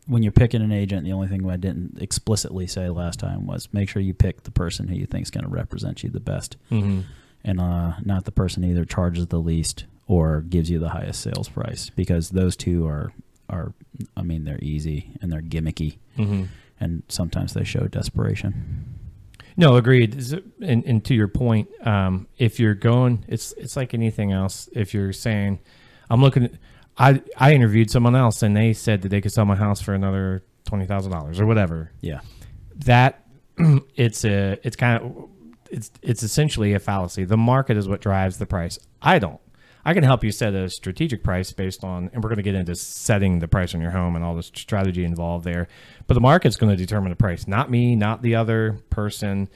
when 0.07 0.23
you're 0.23 0.31
picking 0.31 0.61
an 0.61 0.71
agent, 0.71 1.03
the 1.05 1.11
only 1.13 1.27
thing 1.27 1.47
I 1.49 1.57
didn't 1.57 2.01
explicitly 2.01 2.65
say 2.67 2.89
last 2.89 3.19
time 3.19 3.45
was 3.45 3.69
make 3.71 3.87
sure 3.89 4.01
you 4.01 4.13
pick 4.13 4.43
the 4.43 4.51
person 4.51 4.87
who 4.87 4.95
you 4.95 5.05
think 5.05 5.23
is 5.23 5.29
going 5.31 5.43
to 5.43 5.49
represent 5.49 6.03
you 6.03 6.09
the 6.09 6.19
best, 6.19 6.57
Mm-hmm. 6.71 7.01
and 7.43 7.61
uh, 7.61 7.93
not 8.03 8.25
the 8.25 8.31
person 8.31 8.63
either 8.63 8.85
charges 8.85 9.27
the 9.27 9.39
least 9.39 9.85
or 10.07 10.41
gives 10.41 10.69
you 10.69 10.79
the 10.79 10.89
highest 10.89 11.21
sales 11.21 11.47
price, 11.49 11.89
because 11.91 12.29
those 12.29 12.55
two 12.55 12.87
are 12.87 13.13
are, 13.49 13.73
I 14.15 14.21
mean, 14.23 14.45
they're 14.45 14.59
easy 14.61 15.11
and 15.21 15.31
they're 15.31 15.41
gimmicky, 15.41 15.97
Mm-hmm. 16.17 16.45
and 16.79 17.03
sometimes 17.09 17.53
they 17.53 17.63
show 17.65 17.87
desperation. 17.87 18.95
No, 19.57 19.75
agreed. 19.75 20.15
And, 20.61 20.83
and 20.85 21.03
to 21.05 21.13
your 21.13 21.27
point, 21.27 21.67
um, 21.85 22.27
if 22.37 22.59
you're 22.59 22.73
going, 22.73 23.25
it's 23.27 23.51
it's 23.53 23.75
like 23.75 23.93
anything 23.93 24.31
else. 24.31 24.69
If 24.71 24.93
you're 24.93 25.11
saying, 25.13 25.59
I'm 26.11 26.21
looking, 26.21 26.43
at, 26.43 26.51
I 26.97 27.21
I 27.37 27.53
interviewed 27.53 27.89
someone 27.89 28.15
else 28.15 28.43
and 28.43 28.55
they 28.55 28.73
said 28.73 29.01
that 29.01 29.09
they 29.09 29.21
could 29.21 29.31
sell 29.31 29.45
my 29.45 29.55
house 29.55 29.81
for 29.81 29.93
another 29.93 30.43
twenty 30.65 30.85
thousand 30.85 31.11
dollars 31.11 31.39
or 31.39 31.45
whatever. 31.45 31.91
Yeah, 32.01 32.19
That 32.85 33.25
it's 33.95 34.25
a 34.25 34.59
it's 34.63 34.75
kind 34.75 35.01
of 35.01 35.29
it's 35.71 35.89
it's 36.01 36.21
essentially 36.21 36.73
a 36.73 36.79
fallacy. 36.79 37.23
The 37.23 37.37
market 37.37 37.77
is 37.77 37.87
what 37.87 38.01
drives 38.01 38.37
the 38.37 38.45
price. 38.45 38.77
I 39.01 39.19
don't. 39.19 39.39
I 39.83 39.95
can 39.95 40.03
help 40.03 40.23
you 40.23 40.31
set 40.31 40.53
a 40.53 40.69
strategic 40.69 41.23
price 41.23 41.51
based 41.51 41.83
on, 41.83 42.11
and 42.13 42.23
we're 42.23 42.29
going 42.29 42.37
to 42.37 42.43
get 42.43 42.53
into 42.53 42.75
setting 42.75 43.39
the 43.39 43.47
price 43.47 43.73
on 43.73 43.81
your 43.81 43.89
home 43.89 44.15
and 44.15 44.23
all 44.23 44.35
the 44.35 44.43
strategy 44.43 45.03
involved 45.03 45.43
there. 45.43 45.67
But 46.05 46.13
the 46.13 46.19
market's 46.19 46.55
going 46.55 46.69
to 46.69 46.77
determine 46.77 47.09
the 47.09 47.15
price, 47.15 47.47
not 47.47 47.71
me, 47.71 47.95
not 47.95 48.21
the 48.21 48.35
other 48.35 48.77
person. 48.91 49.49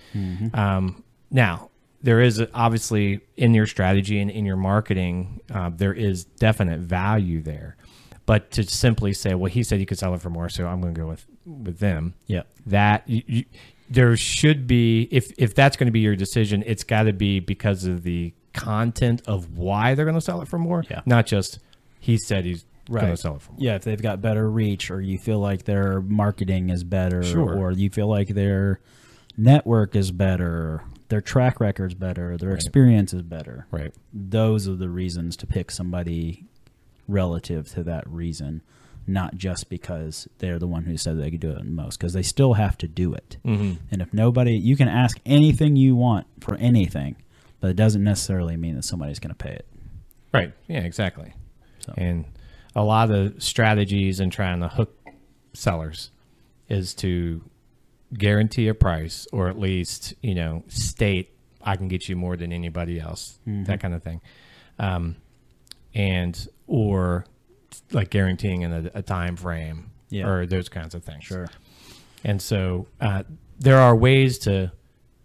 Um, 0.54 1.04
now, 1.30 1.70
there 2.02 2.22
is 2.22 2.42
obviously 2.54 3.22
in 3.38 3.54
your 3.54 3.66
strategy 3.68 4.20
and 4.20 4.30
in 4.30 4.46
your 4.46 4.58
marketing, 4.58 5.42
uh, 5.54 5.72
there 5.76 5.94
is 5.94 6.24
definite 6.26 6.80
value 6.80 7.42
there. 7.42 7.78
But 8.26 8.52
to 8.52 8.64
simply 8.64 9.14
say, 9.14 9.36
well, 9.36 9.52
he 9.52 9.62
said 9.64 9.80
he 9.80 9.86
could 9.86 10.00
sell 10.00 10.14
it 10.16 10.22
for 10.22 10.30
more, 10.32 10.50
so 10.50 10.66
I'm 10.66 10.82
going 10.82 10.94
to 10.96 11.02
go 11.02 11.08
with 11.08 11.26
with 11.46 11.78
them. 11.80 12.16
Yeah. 12.28 12.44
That 12.66 13.08
you, 13.08 13.22
you, 13.28 13.46
there 13.90 14.16
should 14.18 14.66
be 14.66 15.08
if 15.12 15.32
if 15.38 15.54
that's 15.54 15.78
going 15.78 15.86
to 15.88 15.92
be 15.92 16.00
your 16.00 16.16
decision, 16.16 16.64
it's 16.66 16.84
got 16.84 17.04
to 17.04 17.14
be 17.14 17.40
because 17.40 17.86
of 17.86 18.02
the 18.04 18.34
content 18.54 19.22
of 19.28 19.58
why 19.58 19.94
they're 19.94 20.06
going 20.06 20.16
to 20.16 20.22
sell 20.22 20.42
it 20.42 20.48
for 20.48 20.58
more, 20.58 20.84
Yeah. 20.90 21.02
not 21.06 21.28
just 21.28 21.60
he 22.00 22.18
said 22.18 22.46
he's 22.46 22.66
going 22.90 23.08
to 23.12 23.18
sell 23.18 23.36
it 23.36 23.42
for 23.44 23.52
more. 23.52 23.60
Yeah, 23.62 23.76
if 23.76 23.84
they've 23.84 24.02
got 24.02 24.22
better 24.22 24.50
reach, 24.50 24.90
or 24.90 25.02
you 25.02 25.18
feel 25.20 25.40
like 25.40 25.66
their 25.66 26.02
marketing 26.02 26.70
is 26.72 26.84
better, 26.84 27.22
Sure. 27.22 27.54
or 27.56 27.72
you 27.74 27.90
feel 27.92 28.08
like 28.08 28.30
their 28.30 28.80
network 29.38 29.96
is 29.96 30.10
better, 30.12 30.82
their 31.10 31.22
track 31.22 31.60
record's 31.60 31.94
better, 31.94 32.38
their 32.38 32.54
experience 32.54 33.14
is 33.14 33.22
better. 33.22 33.68
Right. 33.72 33.94
Those 34.14 34.68
are 34.68 34.76
the 34.76 34.90
reasons 34.90 35.38
to 35.38 35.48
pick 35.48 35.72
somebody 35.72 36.46
relative 37.08 37.70
to 37.70 37.84
that 37.84 38.10
reason, 38.10 38.62
not 39.06 39.36
just 39.36 39.70
because 39.70 40.28
they're 40.40 40.58
the 40.60 40.68
one 40.68 40.84
who 40.86 40.98
said 40.98 41.20
they 41.20 41.30
could 41.30 41.40
do 41.40 41.52
it 41.52 41.58
the 41.60 41.64
most, 41.64 42.00
because 42.00 42.14
they 42.14 42.24
still 42.24 42.54
have 42.54 42.78
to 42.80 42.88
do 42.88 43.14
it. 43.14 43.38
Mm-hmm. 43.46 43.74
And 43.92 44.02
if 44.02 44.14
nobody, 44.14 44.54
you 44.58 44.76
can 44.76 44.88
ask 44.88 45.20
anything 45.26 45.76
you 45.76 45.96
want 45.96 46.26
for 46.42 46.56
anything, 46.56 47.16
but 47.60 47.70
it 47.70 47.76
doesn't 47.76 48.04
necessarily 48.04 48.58
mean 48.58 48.76
that 48.76 48.84
somebody's 48.84 49.20
going 49.20 49.34
to 49.34 49.44
pay 49.44 49.54
it. 49.54 49.68
Right. 50.34 50.54
Yeah, 50.68 50.80
exactly. 50.82 51.34
So- 51.80 51.94
And 51.98 52.26
a 52.76 52.84
lot 52.84 53.12
of 53.12 53.42
strategies 53.42 54.20
in 54.20 54.32
trying 54.32 54.60
to 54.62 54.68
hook 54.68 54.98
sellers 55.54 56.10
is 56.68 56.94
to 56.96 57.42
guarantee 58.14 58.68
a 58.68 58.74
price 58.74 59.28
or 59.34 59.48
at 59.50 59.60
least, 59.60 60.14
you 60.22 60.36
know, 60.36 60.64
state 60.68 61.32
I 61.62 61.76
can 61.76 61.88
get 61.88 62.08
you 62.08 62.16
more 62.16 62.38
than 62.38 62.54
anybody 62.54 63.00
else, 63.00 63.40
that 63.46 63.80
kind 63.80 63.94
of 63.94 64.04
thing. 64.04 64.22
Um, 64.78 65.16
and 65.94 66.48
or 66.68 67.26
like 67.92 68.10
guaranteeing 68.10 68.62
in 68.62 68.72
a, 68.72 68.92
a 68.96 69.02
time 69.02 69.36
frame 69.36 69.90
Yeah. 70.10 70.28
or 70.28 70.46
those 70.46 70.70
kinds 70.70 70.94
of 70.96 71.04
things. 71.04 71.24
Sure. 71.24 71.48
And 72.24 72.42
so 72.42 72.88
uh, 73.02 73.24
there 73.60 73.78
are 73.80 73.96
ways 73.96 74.38
to 74.40 74.72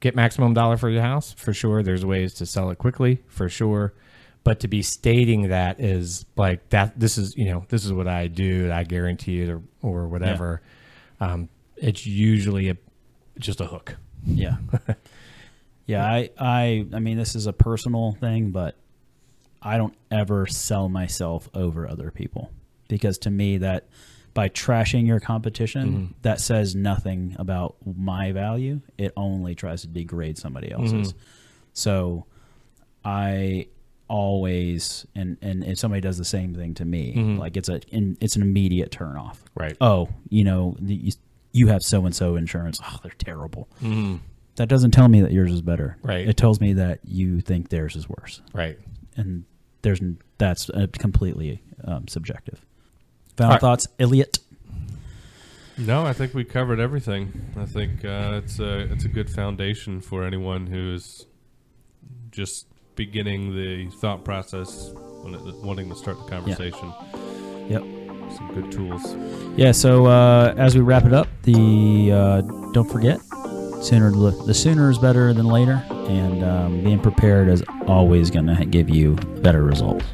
get 0.00 0.14
maximum 0.16 0.54
dollar 0.54 0.76
for 0.76 0.88
your 0.88 1.02
house, 1.02 1.32
for 1.32 1.52
sure. 1.52 1.82
There's 1.82 2.04
ways 2.06 2.34
to 2.34 2.46
sell 2.46 2.70
it 2.70 2.78
quickly, 2.78 3.22
for 3.28 3.48
sure. 3.48 3.92
But 4.42 4.60
to 4.60 4.68
be 4.68 4.80
stating 4.80 5.48
that 5.48 5.80
is 5.80 6.24
like 6.36 6.70
that. 6.70 6.98
This 6.98 7.18
is 7.18 7.36
you 7.36 7.44
know 7.44 7.66
this 7.68 7.84
is 7.84 7.92
what 7.92 8.08
I 8.08 8.26
do. 8.26 8.70
I 8.72 8.84
guarantee 8.84 9.42
it 9.42 9.50
or 9.50 9.60
or 9.82 10.08
whatever. 10.08 10.62
Um, 11.20 11.50
it's 11.80 12.06
usually 12.06 12.68
a 12.68 12.76
just 13.38 13.60
a 13.60 13.66
hook. 13.66 13.96
Yeah. 14.24 14.56
yeah, 15.86 16.04
I, 16.04 16.30
I 16.38 16.86
I 16.92 17.00
mean 17.00 17.16
this 17.16 17.34
is 17.34 17.46
a 17.46 17.52
personal 17.52 18.12
thing, 18.12 18.50
but 18.50 18.76
I 19.62 19.76
don't 19.76 19.94
ever 20.10 20.46
sell 20.46 20.88
myself 20.88 21.48
over 21.54 21.88
other 21.88 22.10
people. 22.10 22.50
Because 22.88 23.18
to 23.18 23.30
me 23.30 23.58
that 23.58 23.88
by 24.34 24.48
trashing 24.48 25.06
your 25.06 25.20
competition, 25.20 25.92
mm-hmm. 25.92 26.12
that 26.22 26.40
says 26.40 26.74
nothing 26.74 27.36
about 27.38 27.76
my 27.84 28.32
value. 28.32 28.80
It 28.98 29.12
only 29.16 29.54
tries 29.54 29.82
to 29.82 29.88
degrade 29.88 30.38
somebody 30.38 30.68
mm-hmm. 30.68 30.96
else's. 30.96 31.14
So 31.72 32.26
I 33.04 33.68
always 34.08 35.06
and 35.14 35.38
and 35.40 35.62
if 35.62 35.78
somebody 35.78 36.00
does 36.00 36.18
the 36.18 36.24
same 36.24 36.54
thing 36.54 36.74
to 36.74 36.84
me, 36.84 37.14
mm-hmm. 37.14 37.38
like 37.38 37.56
it's 37.56 37.68
a 37.68 37.80
in, 37.88 38.16
it's 38.20 38.36
an 38.36 38.42
immediate 38.42 38.90
turn 38.90 39.16
off. 39.16 39.42
Right. 39.54 39.76
Oh, 39.80 40.08
you 40.28 40.44
know, 40.44 40.76
you, 40.80 41.12
you 41.52 41.68
have 41.68 41.82
so 41.82 42.06
and 42.06 42.14
so 42.14 42.36
insurance. 42.36 42.80
Oh, 42.84 42.96
they're 43.02 43.12
terrible. 43.18 43.68
That 44.56 44.68
doesn't 44.68 44.90
tell 44.90 45.08
me 45.08 45.20
that 45.22 45.32
yours 45.32 45.52
is 45.52 45.62
better. 45.62 45.96
Right. 46.02 46.28
It 46.28 46.36
tells 46.36 46.60
me 46.60 46.74
that 46.74 47.00
you 47.04 47.40
think 47.40 47.68
theirs 47.70 47.96
is 47.96 48.08
worse, 48.08 48.42
Right. 48.52 48.78
and 49.16 49.44
there's 49.82 50.00
that's 50.38 50.68
uh, 50.70 50.86
completely 50.98 51.62
um, 51.84 52.08
subjective. 52.08 52.60
Final 53.36 53.50
All 53.50 53.54
right. 53.54 53.60
thoughts, 53.60 53.88
Elliot. 53.98 54.38
No, 55.78 56.04
I 56.04 56.12
think 56.12 56.34
we 56.34 56.44
covered 56.44 56.78
everything. 56.78 57.32
I 57.56 57.64
think 57.64 58.04
uh, 58.04 58.40
it's 58.44 58.58
a 58.58 58.80
it's 58.92 59.04
a 59.04 59.08
good 59.08 59.30
foundation 59.30 60.00
for 60.02 60.24
anyone 60.24 60.66
who's 60.66 61.24
just 62.30 62.66
beginning 62.96 63.54
the 63.56 63.86
thought 63.96 64.24
process, 64.24 64.90
when 65.22 65.34
it, 65.34 65.40
wanting 65.64 65.88
to 65.88 65.94
start 65.96 66.18
the 66.18 66.30
conversation. 66.30 66.92
Yep. 67.70 67.82
Some 68.36 68.52
good 68.54 68.70
tools. 68.70 69.16
Yeah. 69.56 69.72
So 69.72 70.06
uh, 70.06 70.54
as 70.56 70.74
we 70.74 70.80
wrap 70.80 71.04
it 71.04 71.12
up, 71.12 71.28
the 71.42 72.12
uh, 72.12 72.40
don't 72.72 72.90
forget 72.90 73.20
sooner 73.82 74.10
the 74.10 74.54
sooner 74.54 74.90
is 74.90 74.98
better 74.98 75.32
than 75.32 75.46
later, 75.46 75.84
and 75.90 76.44
um, 76.44 76.84
being 76.84 77.00
prepared 77.00 77.48
is 77.48 77.62
always 77.86 78.30
going 78.30 78.46
to 78.46 78.64
give 78.64 78.88
you 78.90 79.14
better 79.42 79.62
results. 79.62 80.04